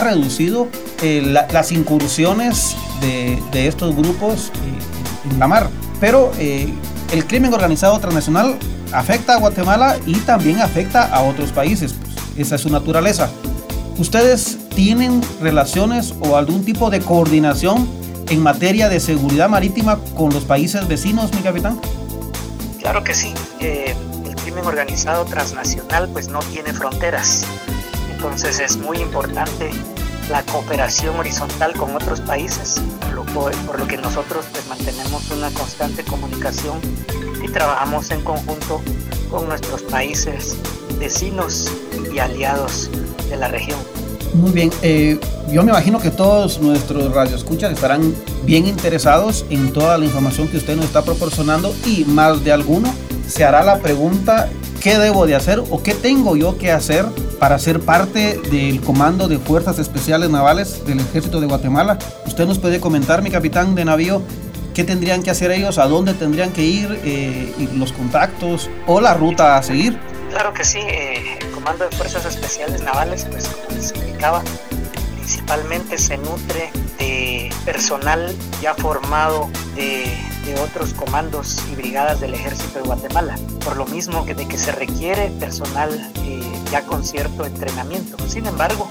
reducido 0.00 0.68
eh, 1.02 1.20
las 1.50 1.72
incursiones 1.72 2.76
de, 3.00 3.66
estos 3.66 3.96
grupos 3.96 4.52
en 5.28 5.38
la 5.40 5.48
mar. 5.48 5.68
Pero 5.98 6.30
el 6.38 7.26
crimen 7.26 7.52
organizado 7.52 7.98
transnacional 7.98 8.56
afecta 8.92 9.34
a 9.34 9.38
Guatemala 9.38 9.96
y 10.06 10.14
también 10.20 10.60
afecta 10.60 11.04
a 11.04 11.22
otros 11.22 11.50
países. 11.52 11.94
Esa 12.36 12.54
es 12.54 12.60
su 12.60 12.70
naturaleza. 12.70 13.30
¿Ustedes 13.98 14.58
tienen 14.74 15.20
relaciones 15.40 16.14
o 16.20 16.36
algún 16.36 16.64
tipo 16.64 16.88
de 16.88 17.00
coordinación 17.00 17.88
en 18.28 18.42
materia 18.42 18.88
de 18.88 19.00
seguridad 19.00 19.48
marítima 19.48 19.98
con 20.16 20.32
los 20.32 20.44
países 20.44 20.86
vecinos, 20.86 21.32
mi 21.34 21.40
capitán? 21.40 21.80
Claro 22.78 23.02
que 23.02 23.14
sí. 23.14 23.34
Eh, 23.58 23.94
el 24.24 24.36
crimen 24.36 24.64
organizado 24.64 25.24
transnacional 25.24 26.08
pues 26.12 26.28
no 26.28 26.38
tiene 26.40 26.72
fronteras. 26.72 27.44
Entonces 28.12 28.60
es 28.60 28.76
muy 28.76 28.98
importante 28.98 29.70
la 30.30 30.42
cooperación 30.42 31.16
horizontal 31.16 31.72
con 31.72 31.94
otros 31.96 32.20
países, 32.20 32.80
por, 33.34 33.78
lo 33.78 33.86
que 33.86 33.96
nosotros 33.96 34.44
pues, 34.52 34.66
mantenemos 34.66 35.30
una 35.30 35.50
constante 35.50 36.04
comunicación 36.04 36.80
trabajamos 37.52 38.10
en 38.10 38.20
conjunto 38.22 38.80
con 39.30 39.48
nuestros 39.48 39.82
países 39.82 40.56
vecinos 40.98 41.70
y 42.12 42.18
aliados 42.18 42.90
de 43.28 43.36
la 43.36 43.48
región. 43.48 43.78
Muy 44.34 44.50
bien, 44.50 44.70
eh, 44.82 45.18
yo 45.50 45.62
me 45.62 45.70
imagino 45.70 45.98
que 46.00 46.10
todos 46.10 46.60
nuestros 46.60 47.12
radioescuchas 47.14 47.72
estarán 47.72 48.14
bien 48.44 48.66
interesados 48.66 49.46
en 49.48 49.72
toda 49.72 49.96
la 49.96 50.04
información 50.04 50.48
que 50.48 50.58
usted 50.58 50.76
nos 50.76 50.86
está 50.86 51.02
proporcionando 51.02 51.74
y 51.86 52.04
más 52.04 52.44
de 52.44 52.52
alguno 52.52 52.92
se 53.26 53.44
hará 53.44 53.62
la 53.62 53.78
pregunta 53.78 54.48
¿qué 54.80 54.98
debo 54.98 55.26
de 55.26 55.34
hacer 55.34 55.62
o 55.70 55.82
qué 55.82 55.94
tengo 55.94 56.36
yo 56.36 56.56
que 56.56 56.70
hacer 56.70 57.04
para 57.38 57.58
ser 57.58 57.80
parte 57.80 58.40
del 58.50 58.80
Comando 58.80 59.28
de 59.28 59.38
Fuerzas 59.38 59.78
Especiales 59.78 60.30
Navales 60.30 60.84
del 60.86 61.00
Ejército 61.00 61.40
de 61.40 61.46
Guatemala? 61.46 61.98
Usted 62.26 62.46
nos 62.46 62.58
puede 62.58 62.80
comentar, 62.80 63.22
mi 63.22 63.30
capitán 63.30 63.74
de 63.74 63.84
navío, 63.84 64.22
qué 64.78 64.84
tendrían 64.84 65.24
que 65.24 65.32
hacer 65.32 65.50
ellos, 65.50 65.76
a 65.78 65.88
dónde 65.88 66.14
tendrían 66.14 66.52
que 66.52 66.62
ir, 66.62 67.00
eh, 67.02 67.52
y 67.58 67.66
los 67.76 67.92
contactos 67.92 68.70
o 68.86 69.00
la 69.00 69.12
ruta 69.12 69.56
a 69.56 69.62
seguir. 69.64 69.98
Claro 70.30 70.54
que 70.54 70.62
sí, 70.62 70.78
eh, 70.78 71.36
el 71.40 71.50
Comando 71.50 71.84
de 71.84 71.96
Fuerzas 71.96 72.24
Especiales 72.24 72.82
Navales, 72.82 73.26
pues 73.28 73.48
como 73.48 73.70
les 73.70 73.90
explicaba, 73.90 74.40
principalmente 75.16 75.98
se 75.98 76.16
nutre 76.18 76.70
de 76.96 77.50
personal 77.64 78.32
ya 78.62 78.72
formado 78.74 79.50
de 79.74 80.54
otros 80.62 80.94
comandos 80.94 81.56
y 81.72 81.74
brigadas 81.74 82.20
del 82.20 82.34
ejército 82.34 82.78
de 82.78 82.84
Guatemala, 82.84 83.36
por 83.64 83.76
lo 83.76 83.84
mismo 83.86 84.24
que 84.26 84.36
de 84.36 84.46
que 84.46 84.58
se 84.58 84.70
requiere 84.70 85.28
personal 85.40 86.12
eh, 86.22 86.40
ya 86.70 86.82
con 86.82 87.04
cierto 87.04 87.44
entrenamiento. 87.44 88.16
Sin 88.28 88.46
embargo, 88.46 88.88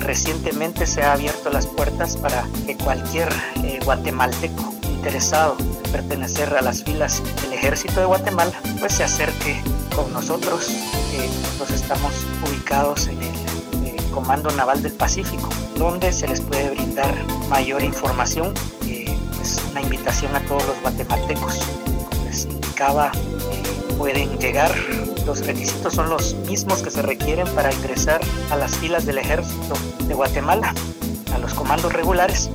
recientemente 0.00 0.86
se 0.86 1.02
ha 1.02 1.14
abierto 1.14 1.48
las 1.48 1.66
puertas 1.66 2.18
para 2.18 2.44
que 2.66 2.76
cualquier 2.76 3.30
guatemalteco 3.86 4.71
interesado 5.02 5.56
en 5.58 5.90
pertenecer 5.90 6.54
a 6.54 6.62
las 6.62 6.84
filas 6.84 7.20
del 7.42 7.54
ejército 7.54 7.98
de 7.98 8.06
Guatemala, 8.06 8.52
pues 8.78 8.92
se 8.92 9.02
acerque 9.02 9.60
con 9.96 10.12
nosotros. 10.12 10.70
nosotros 11.42 11.70
estamos 11.72 12.12
ubicados 12.48 13.08
en 13.08 13.20
el 13.20 14.10
Comando 14.12 14.48
Naval 14.52 14.80
del 14.80 14.92
Pacífico, 14.92 15.48
donde 15.76 16.12
se 16.12 16.28
les 16.28 16.40
puede 16.40 16.70
brindar 16.70 17.12
mayor 17.48 17.82
información 17.82 18.54
una 19.72 19.80
invitación 19.82 20.36
a 20.36 20.40
todos 20.42 20.64
los 20.68 20.80
guatemaltecos. 20.82 21.58
Como 22.08 22.24
les 22.26 22.44
indicaba, 22.44 23.10
eh, 23.50 23.94
pueden 23.98 24.38
llegar, 24.38 24.72
los 25.26 25.44
requisitos 25.44 25.94
son 25.94 26.10
los 26.10 26.34
mismos 26.46 26.80
que 26.80 26.92
se 26.92 27.02
requieren 27.02 27.48
para 27.56 27.72
ingresar 27.72 28.20
a 28.50 28.56
las 28.56 28.76
filas 28.76 29.04
del 29.04 29.18
ejército 29.18 29.74
de 30.06 30.14
Guatemala, 30.14 30.72
a 31.34 31.38
los 31.38 31.54
comandos 31.54 31.92
regulares, 31.92 32.50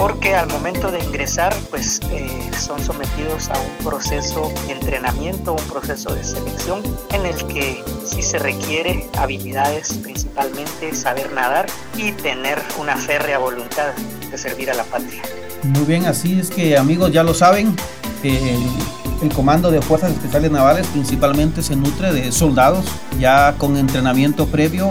porque 0.00 0.34
al 0.34 0.48
momento 0.48 0.90
de 0.90 1.04
ingresar 1.04 1.54
pues 1.68 2.00
eh, 2.10 2.50
son 2.58 2.82
sometidos 2.82 3.50
a 3.50 3.60
un 3.60 3.84
proceso 3.84 4.50
de 4.66 4.72
entrenamiento, 4.72 5.52
un 5.52 5.64
proceso 5.68 6.14
de 6.14 6.24
selección 6.24 6.80
en 7.12 7.26
el 7.26 7.36
que 7.48 7.84
sí 8.06 8.22
se 8.22 8.38
requiere 8.38 9.10
habilidades, 9.18 9.92
principalmente 10.02 10.94
saber 10.94 11.30
nadar 11.34 11.66
y 11.98 12.12
tener 12.12 12.58
una 12.78 12.96
férrea 12.96 13.36
voluntad 13.36 13.92
de 14.30 14.38
servir 14.38 14.70
a 14.70 14.74
la 14.74 14.84
patria. 14.84 15.20
Muy 15.64 15.84
bien, 15.84 16.06
así 16.06 16.40
es 16.40 16.48
que 16.48 16.78
amigos 16.78 17.12
ya 17.12 17.22
lo 17.22 17.34
saben, 17.34 17.76
el, 18.22 19.28
Comando 19.34 19.70
de 19.70 19.82
Fuerzas 19.82 20.12
Especiales 20.12 20.50
Navales 20.50 20.86
principalmente 20.86 21.62
se 21.62 21.76
nutre 21.76 22.10
de 22.10 22.32
soldados 22.32 22.86
ya 23.18 23.54
con 23.58 23.76
entrenamiento 23.76 24.46
previo 24.46 24.88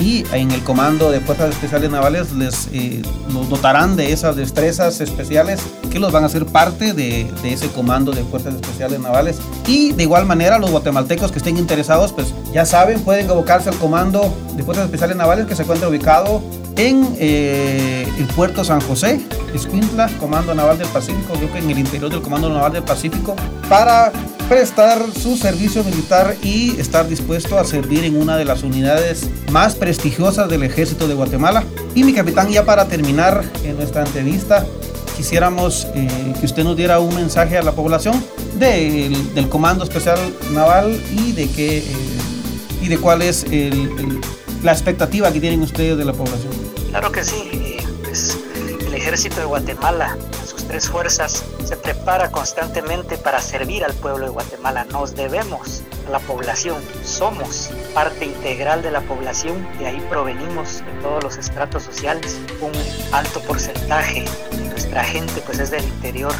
y 0.00 0.24
en 0.32 0.50
el 0.52 0.62
Comando 0.62 1.10
de 1.10 1.20
Fuerzas 1.20 1.50
Especiales 1.50 1.90
Navales 1.90 2.32
les 2.32 2.68
eh, 2.72 3.02
dotarán 3.48 3.96
de 3.96 4.12
esas 4.12 4.36
destrezas 4.36 5.00
especiales 5.00 5.60
que 5.90 5.98
los 5.98 6.12
van 6.12 6.22
a 6.22 6.26
hacer 6.26 6.46
parte 6.46 6.92
de, 6.92 7.30
de, 7.42 7.52
ese 7.52 7.68
Comando 7.68 8.12
de 8.12 8.22
Fuerzas 8.24 8.54
Especiales 8.54 9.00
Navales. 9.00 9.38
Y 9.66 9.92
de 9.92 10.04
igual 10.04 10.26
manera 10.26 10.58
los 10.58 10.70
guatemaltecos 10.70 11.32
que 11.32 11.38
estén 11.38 11.56
interesados, 11.56 12.12
pues 12.12 12.32
ya 12.52 12.64
saben, 12.64 13.00
pueden 13.00 13.28
abocarse 13.30 13.70
al 13.70 13.76
Comando 13.76 14.32
de 14.56 14.62
Fuerzas 14.62 14.84
Especiales 14.84 15.16
Navales 15.16 15.46
que 15.46 15.56
se 15.56 15.62
encuentra 15.62 15.88
ubicado 15.88 16.42
en 16.78 17.16
eh, 17.18 18.06
el 18.18 18.26
puerto 18.28 18.64
San 18.64 18.80
José, 18.80 19.20
Escuintla, 19.52 20.08
Comando 20.20 20.54
Naval 20.54 20.78
del 20.78 20.86
Pacífico, 20.88 21.34
creo 21.34 21.52
que 21.52 21.58
en 21.58 21.70
el 21.70 21.78
interior 21.78 22.08
del 22.08 22.22
Comando 22.22 22.48
Naval 22.48 22.72
del 22.72 22.84
Pacífico, 22.84 23.34
para 23.68 24.12
prestar 24.48 25.02
su 25.12 25.36
servicio 25.36 25.82
militar 25.82 26.36
y 26.40 26.78
estar 26.78 27.08
dispuesto 27.08 27.58
a 27.58 27.64
servir 27.64 28.04
en 28.04 28.16
una 28.16 28.36
de 28.36 28.44
las 28.44 28.62
unidades 28.62 29.28
más 29.50 29.74
prestigiosas 29.74 30.48
del 30.48 30.62
ejército 30.62 31.08
de 31.08 31.14
Guatemala. 31.14 31.64
Y 31.96 32.04
mi 32.04 32.14
capitán, 32.14 32.48
ya 32.48 32.64
para 32.64 32.86
terminar 32.86 33.44
en 33.64 33.76
nuestra 33.76 34.04
entrevista, 34.04 34.64
quisiéramos 35.16 35.88
eh, 35.96 36.08
que 36.38 36.46
usted 36.46 36.62
nos 36.62 36.76
diera 36.76 37.00
un 37.00 37.12
mensaje 37.12 37.58
a 37.58 37.62
la 37.62 37.72
población 37.72 38.24
del, 38.56 39.48
Comando 39.48 39.82
Especial 39.82 40.18
Naval 40.52 40.98
y 41.12 41.32
de 41.32 41.48
qué 41.48 41.78
eh, 41.78 41.82
y 42.80 42.86
de 42.86 42.98
cuál 42.98 43.22
es 43.22 43.44
la 44.62 44.70
expectativa 44.70 45.32
que 45.32 45.40
tienen 45.40 45.62
ustedes 45.62 45.98
de 45.98 46.04
la 46.04 46.12
población. 46.12 46.67
Claro 46.90 47.12
que 47.12 47.22
sí. 47.22 47.76
Pues, 48.02 48.38
el 48.86 48.94
ejército 48.94 49.36
de 49.40 49.44
Guatemala, 49.44 50.16
sus 50.46 50.66
tres 50.66 50.88
fuerzas, 50.88 51.44
se 51.64 51.76
prepara 51.76 52.30
constantemente 52.30 53.18
para 53.18 53.40
servir 53.40 53.84
al 53.84 53.92
pueblo 53.94 54.24
de 54.24 54.30
Guatemala. 54.30 54.86
Nos 54.86 55.14
debemos 55.14 55.82
a 56.06 56.10
la 56.10 56.18
población, 56.20 56.82
somos 57.04 57.70
parte 57.92 58.24
integral 58.24 58.82
de 58.82 58.90
la 58.90 59.02
población, 59.02 59.68
de 59.78 59.88
ahí 59.88 60.00
provenimos 60.08 60.78
de 60.78 60.92
todos 61.02 61.22
los 61.22 61.36
estratos 61.36 61.82
sociales. 61.82 62.38
Un 62.62 62.72
alto 63.12 63.40
porcentaje 63.40 64.24
de 64.52 64.68
nuestra 64.68 65.04
gente 65.04 65.42
pues 65.44 65.58
es 65.58 65.70
del 65.70 65.84
interior 65.84 66.34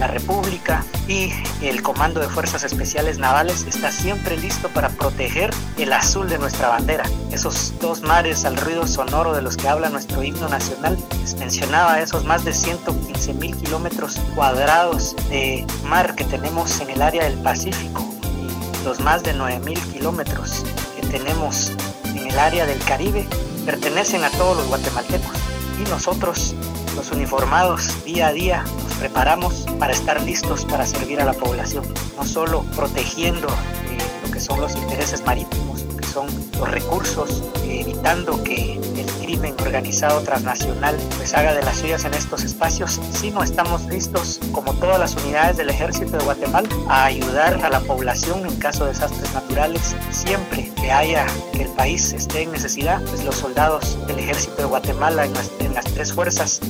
la 0.00 0.06
República 0.06 0.82
y 1.06 1.30
el 1.60 1.82
Comando 1.82 2.20
de 2.20 2.28
Fuerzas 2.28 2.64
Especiales 2.64 3.18
Navales 3.18 3.66
está 3.68 3.92
siempre 3.92 4.38
listo 4.38 4.70
para 4.70 4.88
proteger 4.88 5.50
el 5.76 5.92
azul 5.92 6.26
de 6.26 6.38
nuestra 6.38 6.68
bandera. 6.68 7.04
Esos 7.30 7.74
dos 7.80 8.00
mares 8.00 8.46
al 8.46 8.56
ruido 8.56 8.86
sonoro 8.86 9.34
de 9.34 9.42
los 9.42 9.58
que 9.58 9.68
habla 9.68 9.90
nuestro 9.90 10.22
himno 10.22 10.48
nacional, 10.48 10.96
mencionaba 11.38 12.00
esos 12.00 12.24
más 12.24 12.46
de 12.46 12.54
115 12.54 13.34
mil 13.34 13.54
kilómetros 13.54 14.18
cuadrados 14.34 15.14
de 15.28 15.66
mar 15.84 16.14
que 16.14 16.24
tenemos 16.24 16.80
en 16.80 16.88
el 16.88 17.02
área 17.02 17.24
del 17.24 17.38
Pacífico 17.42 18.02
y 18.24 18.84
los 18.84 19.00
más 19.00 19.22
de 19.22 19.34
9 19.34 19.60
mil 19.66 19.78
kilómetros 19.92 20.64
que 20.98 21.06
tenemos 21.08 21.72
en 22.04 22.26
el 22.26 22.38
área 22.38 22.64
del 22.64 22.78
Caribe 22.84 23.28
pertenecen 23.66 24.24
a 24.24 24.30
todos 24.30 24.56
los 24.56 24.66
guatemaltecos 24.68 25.36
y 25.78 25.90
nosotros 25.90 26.54
los 26.94 27.10
uniformados 27.10 28.04
día 28.04 28.28
a 28.28 28.32
día 28.32 28.64
nos 28.82 28.94
preparamos 28.94 29.66
para 29.78 29.92
estar 29.92 30.20
listos 30.22 30.64
para 30.64 30.86
servir 30.86 31.20
a 31.20 31.24
la 31.24 31.32
población, 31.32 31.84
no 32.16 32.24
solo 32.24 32.64
protegiendo 32.76 33.48
eh, 33.48 33.98
lo 34.24 34.32
que 34.32 34.40
son 34.40 34.60
los 34.60 34.74
intereses 34.76 35.24
marítimos, 35.24 35.84
son 36.10 36.26
los 36.58 36.70
recursos, 36.70 37.42
evitando 37.64 38.42
que 38.42 38.74
el 38.74 39.06
crimen 39.22 39.54
organizado 39.60 40.20
transnacional 40.22 40.96
pues 41.16 41.34
haga 41.34 41.54
de 41.54 41.62
las 41.62 41.78
suyas 41.78 42.04
en 42.04 42.14
estos 42.14 42.42
espacios, 42.42 43.00
sino 43.12 43.42
estamos 43.42 43.86
listos, 43.86 44.40
como 44.52 44.74
todas 44.74 44.98
las 44.98 45.14
unidades 45.22 45.56
del 45.56 45.70
ejército 45.70 46.16
de 46.18 46.24
Guatemala, 46.24 46.68
a 46.88 47.04
ayudar 47.04 47.64
a 47.64 47.70
la 47.70 47.80
población 47.80 48.46
en 48.46 48.56
caso 48.56 48.84
de 48.84 48.92
desastres 48.92 49.32
naturales, 49.32 49.94
siempre 50.10 50.72
que 50.74 50.90
haya 50.90 51.26
que 51.52 51.62
el 51.62 51.68
país 51.70 52.12
esté 52.12 52.42
en 52.42 52.52
necesidad, 52.52 53.00
pues 53.04 53.24
los 53.24 53.36
soldados 53.36 53.98
del 54.06 54.18
ejército 54.18 54.56
de 54.56 54.64
Guatemala 54.64 55.24
en 55.24 55.34
las, 55.34 55.50
en 55.60 55.74
las 55.74 55.84
tres 55.84 56.12
fuerzas 56.12 56.60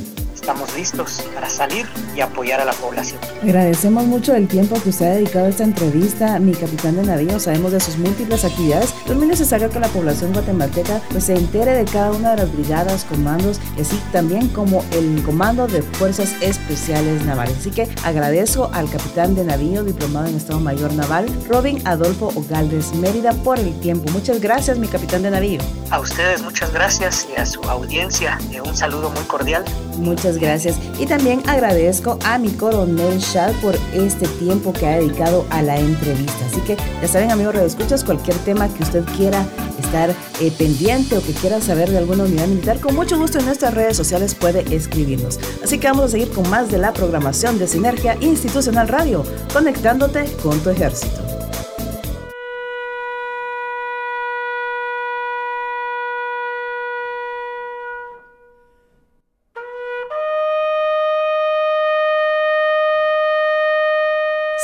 estamos 0.41 0.75
listos 0.75 1.23
para 1.35 1.49
salir 1.49 1.87
y 2.17 2.21
apoyar 2.21 2.61
a 2.61 2.65
la 2.65 2.73
población. 2.73 3.21
Agradecemos 3.43 4.05
mucho 4.07 4.35
el 4.35 4.49
tiempo 4.49 4.81
que 4.83 4.89
usted 4.89 5.07
ha 5.07 5.15
dedicado 5.15 5.47
a 5.47 5.49
esta 5.49 5.65
entrevista, 5.65 6.39
mi 6.39 6.53
capitán 6.53 6.97
de 6.97 7.03
navío. 7.03 7.39
Sabemos 7.39 7.73
de 7.73 7.81
sus 7.81 7.99
múltiples 7.99 8.45
actividades. 8.45 8.95
Es 9.11 9.17
muy 9.17 9.27
necesario 9.27 9.69
que 9.71 9.81
la 9.81 9.89
población 9.89 10.33
guatemalteca 10.33 11.01
pues, 11.11 11.25
se 11.25 11.35
entere 11.35 11.73
de 11.73 11.85
cada 11.85 12.13
una 12.13 12.31
de 12.31 12.37
las 12.37 12.53
brigadas, 12.53 13.05
comandos 13.05 13.61
y 13.77 13.81
así 13.81 14.01
también 14.13 14.47
como 14.51 14.85
el 14.93 15.21
Comando 15.25 15.67
de 15.67 15.83
Fuerzas 15.83 16.33
Especiales 16.41 17.25
Navales. 17.25 17.57
Así 17.59 17.73
que 17.73 17.89
agradezco 18.05 18.71
al 18.73 18.89
capitán 18.89 19.35
de 19.35 19.43
navío, 19.43 19.83
diplomado 19.83 20.29
en 20.29 20.37
Estado 20.37 20.61
Mayor 20.61 20.93
Naval, 20.93 21.27
Robin 21.49 21.83
Adolfo 21.89 22.29
Ogaldes 22.37 22.95
Mérida, 22.95 23.33
por 23.33 23.59
el 23.59 23.77
tiempo. 23.81 24.09
Muchas 24.13 24.41
gracias, 24.41 24.79
mi 24.79 24.87
capitán 24.87 25.23
de 25.23 25.33
navío. 25.33 25.61
A 25.91 25.99
ustedes 25.99 26.41
muchas 26.43 26.73
gracias 26.73 27.27
y 27.37 27.41
a 27.41 27.45
su 27.45 27.61
audiencia 27.63 28.39
un 28.65 28.77
saludo 28.77 29.11
muy 29.11 29.25
cordial. 29.25 29.65
Muchas 29.97 30.39
gracias. 30.39 30.77
Y 30.99 31.07
también 31.07 31.43
agradezco 31.49 32.17
a 32.25 32.39
mi 32.39 32.51
coronel 32.51 33.19
Shad 33.19 33.53
por 33.61 33.75
este 33.93 34.29
tiempo 34.29 34.73
que 34.73 34.87
ha 34.87 34.99
dedicado 34.99 35.45
a 35.51 35.63
la 35.63 35.79
entrevista. 35.79 36.47
Así 36.47 36.61
que 36.61 36.77
ya 37.03 37.09
saben, 37.09 37.31
amigos, 37.31 37.57
escuchas 37.57 38.05
cualquier 38.05 38.37
tema 38.39 38.69
que 38.69 38.85
quiera 39.05 39.47
estar 39.79 40.11
eh, 40.41 40.53
pendiente 40.57 41.17
o 41.17 41.23
que 41.23 41.33
quiera 41.33 41.61
saber 41.61 41.91
de 41.91 41.99
alguna 41.99 42.25
unidad 42.25 42.47
militar, 42.47 42.81
con 42.81 42.95
mucho 42.95 43.19
gusto 43.19 43.39
en 43.39 43.47
nuestras 43.47 43.75
redes 43.75 43.97
sociales 43.97 44.35
puede 44.35 44.75
escribirnos. 44.75 45.39
Así 45.63 45.79
que 45.79 45.89
vamos 45.89 46.05
a 46.05 46.09
seguir 46.09 46.31
con 46.31 46.49
más 46.49 46.71
de 46.71 46.79
la 46.79 46.93
programación 46.93 47.59
de 47.59 47.67
Sinergia 47.67 48.17
Institucional 48.21 48.89
Radio, 48.89 49.25
conectándote 49.53 50.25
con 50.43 50.59
tu 50.61 50.71
ejército. 50.71 51.20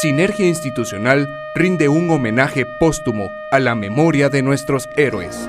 Sinergia 0.07 0.47
Institucional 0.47 1.29
rinde 1.57 1.89
un 1.89 2.09
homenaje 2.11 2.65
póstumo 2.79 3.29
a 3.51 3.59
la 3.59 3.75
memoria 3.75 4.29
de 4.29 4.41
nuestros 4.41 4.89
héroes. 4.97 5.49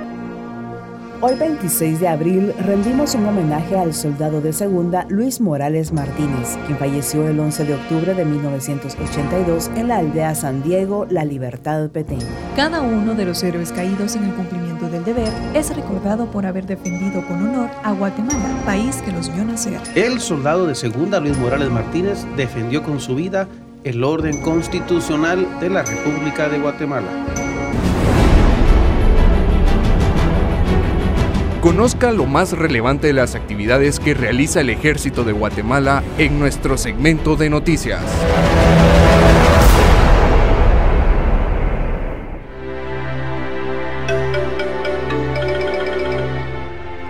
Hoy 1.22 1.36
26 1.36 2.00
de 2.00 2.08
abril 2.08 2.54
rendimos 2.66 3.14
un 3.14 3.28
homenaje 3.28 3.78
al 3.78 3.94
soldado 3.94 4.42
de 4.42 4.54
segunda 4.54 5.06
Luis 5.10 5.40
Morales 5.42 5.94
Martínez, 5.94 6.58
quien 6.66 6.80
falleció 6.80 7.28
el 7.28 7.40
11 7.40 7.66
de 7.66 7.76
octubre 7.76 8.16
de 8.16 8.26
1982 8.26 9.70
en 9.76 9.90
la 9.90 9.98
aldea 9.98 10.34
San 10.34 10.64
Diego, 10.64 11.06
La 11.08 11.24
Libertad 11.24 11.92
Petén. 11.92 12.18
Cada 12.56 12.82
uno 12.82 13.14
de 13.14 13.26
los 13.26 13.44
héroes 13.44 13.72
caídos 13.72 14.16
en 14.16 14.24
el 14.24 14.34
cumplimiento 14.34 14.90
del 14.90 15.06
deber 15.06 15.32
es 15.54 15.76
recordado 15.76 16.32
por 16.32 16.48
haber 16.48 16.66
defendido 16.66 17.24
con 17.28 17.48
honor 17.48 17.70
a 17.84 17.92
Guatemala, 17.92 18.64
país 18.66 19.04
que 19.06 19.12
los 19.12 19.32
vio 19.36 19.46
nacer. 19.46 19.80
El 19.94 20.20
soldado 20.20 20.66
de 20.66 20.74
segunda 20.74 21.20
Luis 21.20 21.38
Morales 21.38 21.70
Martínez 21.70 22.26
defendió 22.36 22.82
con 22.82 23.00
su 23.00 23.14
vida 23.14 23.48
el 23.88 24.04
orden 24.04 24.42
constitucional 24.42 25.48
de 25.62 25.70
la 25.70 25.82
República 25.82 26.50
de 26.50 26.60
Guatemala. 26.60 27.08
Conozca 31.62 32.12
lo 32.12 32.26
más 32.26 32.52
relevante 32.52 33.08
de 33.08 33.14
las 33.14 33.36
actividades 33.36 34.02
que 34.02 34.14
realiza 34.14 34.60
el 34.60 34.72
Ejército 34.72 35.24
de 35.24 35.32
Guatemala 35.32 36.04
en 36.18 36.38
nuestro 36.38 36.78
segmento 36.78 37.38
de 37.38 37.50
noticias. 37.50 38.04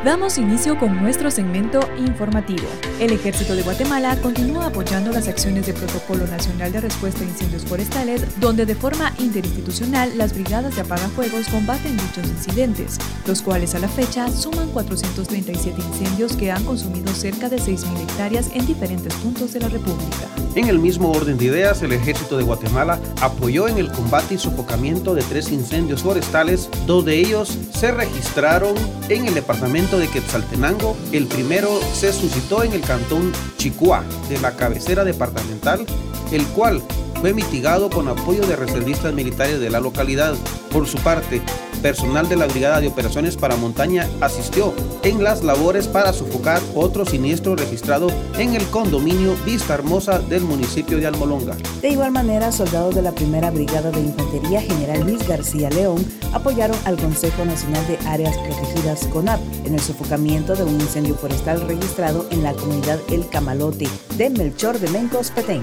Damos 0.08 0.38
inicio 0.38 0.80
con 0.80 0.96
nuestro 1.02 1.30
segmento 1.30 1.82
informativo. 1.98 2.66
El 3.02 3.12
Ejército 3.12 3.58
de 3.58 3.62
Guatemala 3.62 4.16
continúa 4.22 4.68
apoyando 4.68 5.12
las 5.12 5.28
acciones 5.28 5.66
del 5.66 5.76
Protocolo 5.76 6.26
Nacional 6.28 6.72
de 6.72 6.80
Respuesta 6.80 7.26
a 7.26 7.28
Incendios 7.28 7.66
Forestales, 7.66 8.40
donde 8.40 8.66
de 8.66 8.74
forma 8.74 9.14
interinstitucional 9.20 10.18
las 10.18 10.34
brigadas 10.34 10.76
de 10.76 10.84
apagafuegos 10.84 11.50
combaten 11.50 11.98
dichos 11.98 12.26
incidentes, 12.26 12.98
los 13.26 13.42
cuales 13.42 13.76
a 13.76 13.80
la 13.80 13.90
fecha 13.90 14.32
suman 14.32 14.70
437 14.70 15.82
incendios 15.82 16.38
que 16.38 16.54
han 16.54 16.64
consumido 16.64 17.14
cerca 17.14 17.50
de 17.50 17.58
6.000 17.58 18.04
hectáreas 18.04 18.50
en 18.54 18.66
diferentes 18.66 19.14
puntos 19.16 19.52
de 19.52 19.60
la 19.60 19.68
República. 19.68 20.30
En 20.56 20.70
el 20.70 20.80
mismo 20.80 21.12
orden 21.12 21.38
de 21.38 21.46
ideas, 21.46 21.84
el 21.84 21.92
Ejército 21.92 22.38
de 22.38 22.44
Guatemala 22.44 22.98
apoyó 23.22 23.68
en 23.68 23.78
el 23.78 23.92
combate 23.92 24.36
y 24.36 24.38
sofocamiento 24.38 25.14
de 25.14 25.22
tres 25.22 25.52
incendios 25.52 26.02
forestales, 26.02 26.70
dos 26.88 27.04
de 27.04 27.20
ellos 27.20 27.58
se 27.74 27.92
registraron 27.92 28.74
en 29.10 29.28
el 29.28 29.36
departamento 29.36 29.97
de 29.98 30.08
Quetzaltenango, 30.08 30.96
el 31.12 31.28
primero 31.28 31.80
se 31.94 32.14
suscitó 32.14 32.64
en 32.64 32.74
el 32.74 32.82
cantón 32.82 33.32
Chicua 33.58 34.04
de 34.30 34.40
la 34.40 34.56
cabecera 34.56 35.04
departamental, 35.04 35.86
el 36.32 36.46
cual 36.48 36.82
fue 37.20 37.34
mitigado 37.34 37.90
con 37.90 38.08
apoyo 38.08 38.46
de 38.46 38.56
reservistas 38.56 39.14
militares 39.14 39.60
de 39.60 39.70
la 39.70 39.80
localidad. 39.80 40.36
Por 40.72 40.88
su 40.88 40.98
parte, 41.00 41.42
personal 41.78 42.28
de 42.28 42.36
la 42.36 42.48
Brigada 42.48 42.82
de 42.82 42.88
Operaciones 42.88 43.38
para 43.38 43.56
Montaña 43.56 44.08
asistió 44.22 44.74
en 45.04 45.24
las 45.24 45.44
labores 45.44 45.88
para 45.88 46.14
sofocar 46.14 46.62
otro 46.76 47.06
siniestro 47.06 47.56
registrado 47.56 48.10
en 48.38 48.56
el 48.56 48.66
condominio 48.68 49.36
Vista 49.46 49.76
Hermosa 49.76 50.20
del 50.20 50.42
municipio 50.42 50.98
de 50.98 51.08
Almolonga. 51.08 51.56
De 51.82 51.90
igual 51.90 52.12
manera, 52.12 52.52
soldados 52.52 52.96
de 52.96 53.02
la 53.02 53.12
Primera 53.12 53.52
Brigada 53.52 53.92
de 53.92 54.02
Infantería 54.02 54.62
General 54.62 55.02
Luis 55.02 55.28
García 55.28 55.70
León 55.70 56.06
apoyaron 56.34 56.78
al 56.86 56.98
Consejo 56.98 57.46
Nacional 57.46 57.86
de 57.88 57.98
Áreas 58.08 58.38
Protegidas 58.38 59.08
CONAP 59.08 59.40
en 59.66 59.74
el 59.74 59.80
sofocamiento 59.80 60.56
de 60.56 60.64
un 60.64 60.82
incendio 60.82 61.16
forestal 61.16 61.62
registrado 61.62 62.26
en 62.32 62.44
la 62.44 62.54
comunidad 62.54 63.00
El 63.10 63.28
Camalote 63.30 63.88
de 64.18 64.30
Melchor 64.30 64.80
de 64.80 64.90
Mencos, 64.90 65.32
Petén. 65.32 65.62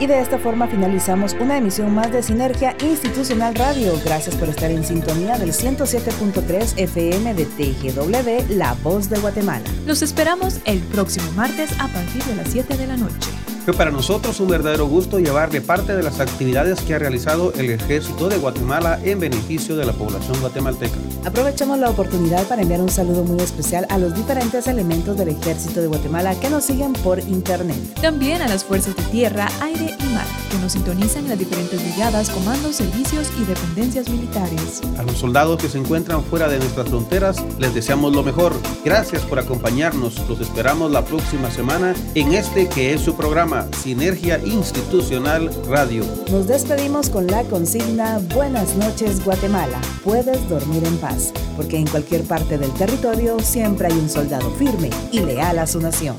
Y 0.00 0.06
de 0.06 0.20
esta 0.20 0.38
forma 0.38 0.68
finalizamos 0.68 1.34
una 1.40 1.58
emisión 1.58 1.92
más 1.92 2.12
de 2.12 2.22
Sinergia 2.22 2.76
Institucional 2.82 3.54
Radio. 3.56 3.92
Gracias 4.04 4.36
por 4.36 4.48
estar 4.48 4.70
en 4.70 4.84
sintonía 4.84 5.36
del 5.38 5.52
107.3 5.52 6.74
FM 6.78 7.34
de 7.34 7.44
TGW, 7.44 8.56
La 8.56 8.74
Voz 8.82 9.10
de 9.10 9.18
Guatemala. 9.18 9.64
Los 9.86 10.02
esperamos 10.02 10.60
el 10.66 10.80
próximo 10.80 11.30
martes 11.32 11.72
a 11.80 11.88
partir 11.88 12.22
de 12.24 12.36
las 12.36 12.48
7 12.48 12.76
de 12.76 12.86
la 12.86 12.96
noche. 12.96 13.47
Fue 13.68 13.76
para 13.76 13.90
nosotros 13.90 14.40
un 14.40 14.48
verdadero 14.48 14.86
gusto 14.86 15.18
llevarle 15.18 15.60
parte 15.60 15.94
de 15.94 16.02
las 16.02 16.20
actividades 16.20 16.80
que 16.80 16.94
ha 16.94 16.98
realizado 16.98 17.52
el 17.52 17.68
Ejército 17.68 18.30
de 18.30 18.38
Guatemala 18.38 18.98
en 19.04 19.20
beneficio 19.20 19.76
de 19.76 19.84
la 19.84 19.92
población 19.92 20.40
guatemalteca. 20.40 20.96
Aprovechamos 21.26 21.78
la 21.78 21.90
oportunidad 21.90 22.48
para 22.48 22.62
enviar 22.62 22.80
un 22.80 22.88
saludo 22.88 23.24
muy 23.24 23.38
especial 23.40 23.86
a 23.90 23.98
los 23.98 24.14
diferentes 24.14 24.66
elementos 24.68 25.18
del 25.18 25.28
Ejército 25.28 25.82
de 25.82 25.86
Guatemala 25.86 26.34
que 26.40 26.48
nos 26.48 26.64
siguen 26.64 26.94
por 26.94 27.18
internet. 27.18 27.76
También 28.00 28.40
a 28.40 28.48
las 28.48 28.64
fuerzas 28.64 28.96
de 28.96 29.02
tierra, 29.02 29.48
aire 29.60 29.94
y 30.00 30.14
mar 30.14 30.24
que 30.50 30.56
nos 30.60 30.72
sintonizan 30.72 31.24
en 31.24 31.28
las 31.28 31.38
diferentes 31.38 31.78
brigadas, 31.82 32.30
comandos, 32.30 32.76
servicios 32.76 33.30
y 33.38 33.44
dependencias 33.44 34.08
militares. 34.08 34.80
A 34.96 35.02
los 35.02 35.18
soldados 35.18 35.60
que 35.60 35.68
se 35.68 35.76
encuentran 35.76 36.24
fuera 36.24 36.48
de 36.48 36.58
nuestras 36.58 36.88
fronteras 36.88 37.44
les 37.58 37.74
deseamos 37.74 38.16
lo 38.16 38.22
mejor. 38.22 38.54
Gracias 38.82 39.20
por 39.24 39.38
acompañarnos. 39.38 40.26
Los 40.26 40.40
esperamos 40.40 40.90
la 40.90 41.04
próxima 41.04 41.50
semana 41.50 41.94
en 42.14 42.32
este 42.32 42.66
que 42.70 42.94
es 42.94 43.02
su 43.02 43.14
programa 43.58 43.76
Sinergia 43.76 44.40
Institucional 44.44 45.50
Radio. 45.68 46.04
Nos 46.30 46.46
despedimos 46.46 47.10
con 47.10 47.26
la 47.26 47.42
consigna 47.44 48.20
Buenas 48.34 48.76
noches 48.76 49.24
Guatemala. 49.24 49.80
Puedes 50.04 50.48
dormir 50.48 50.84
en 50.84 50.96
paz, 50.98 51.32
porque 51.56 51.78
en 51.78 51.86
cualquier 51.86 52.22
parte 52.22 52.58
del 52.58 52.72
territorio 52.74 53.38
siempre 53.40 53.88
hay 53.88 53.94
un 53.94 54.08
soldado 54.08 54.50
firme 54.52 54.90
y 55.12 55.20
leal 55.20 55.58
a 55.58 55.66
su 55.66 55.80
nación. 55.80 56.16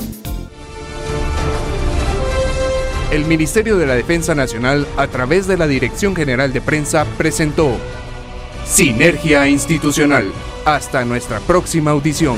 El 3.12 3.26
Ministerio 3.26 3.78
de 3.78 3.88
la 3.88 3.96
Defensa 3.96 4.36
Nacional, 4.36 4.86
a 4.96 5.08
través 5.08 5.48
de 5.48 5.58
la 5.58 5.68
Dirección 5.68 6.16
General 6.16 6.54
de 6.54 6.62
Prensa, 6.62 7.06
presentó 7.18 7.72
Sinergia 8.66 9.48
Institucional. 9.48 10.32
Hasta 10.66 11.06
nuestra 11.06 11.40
próxima 11.40 11.92
audición. 11.92 12.38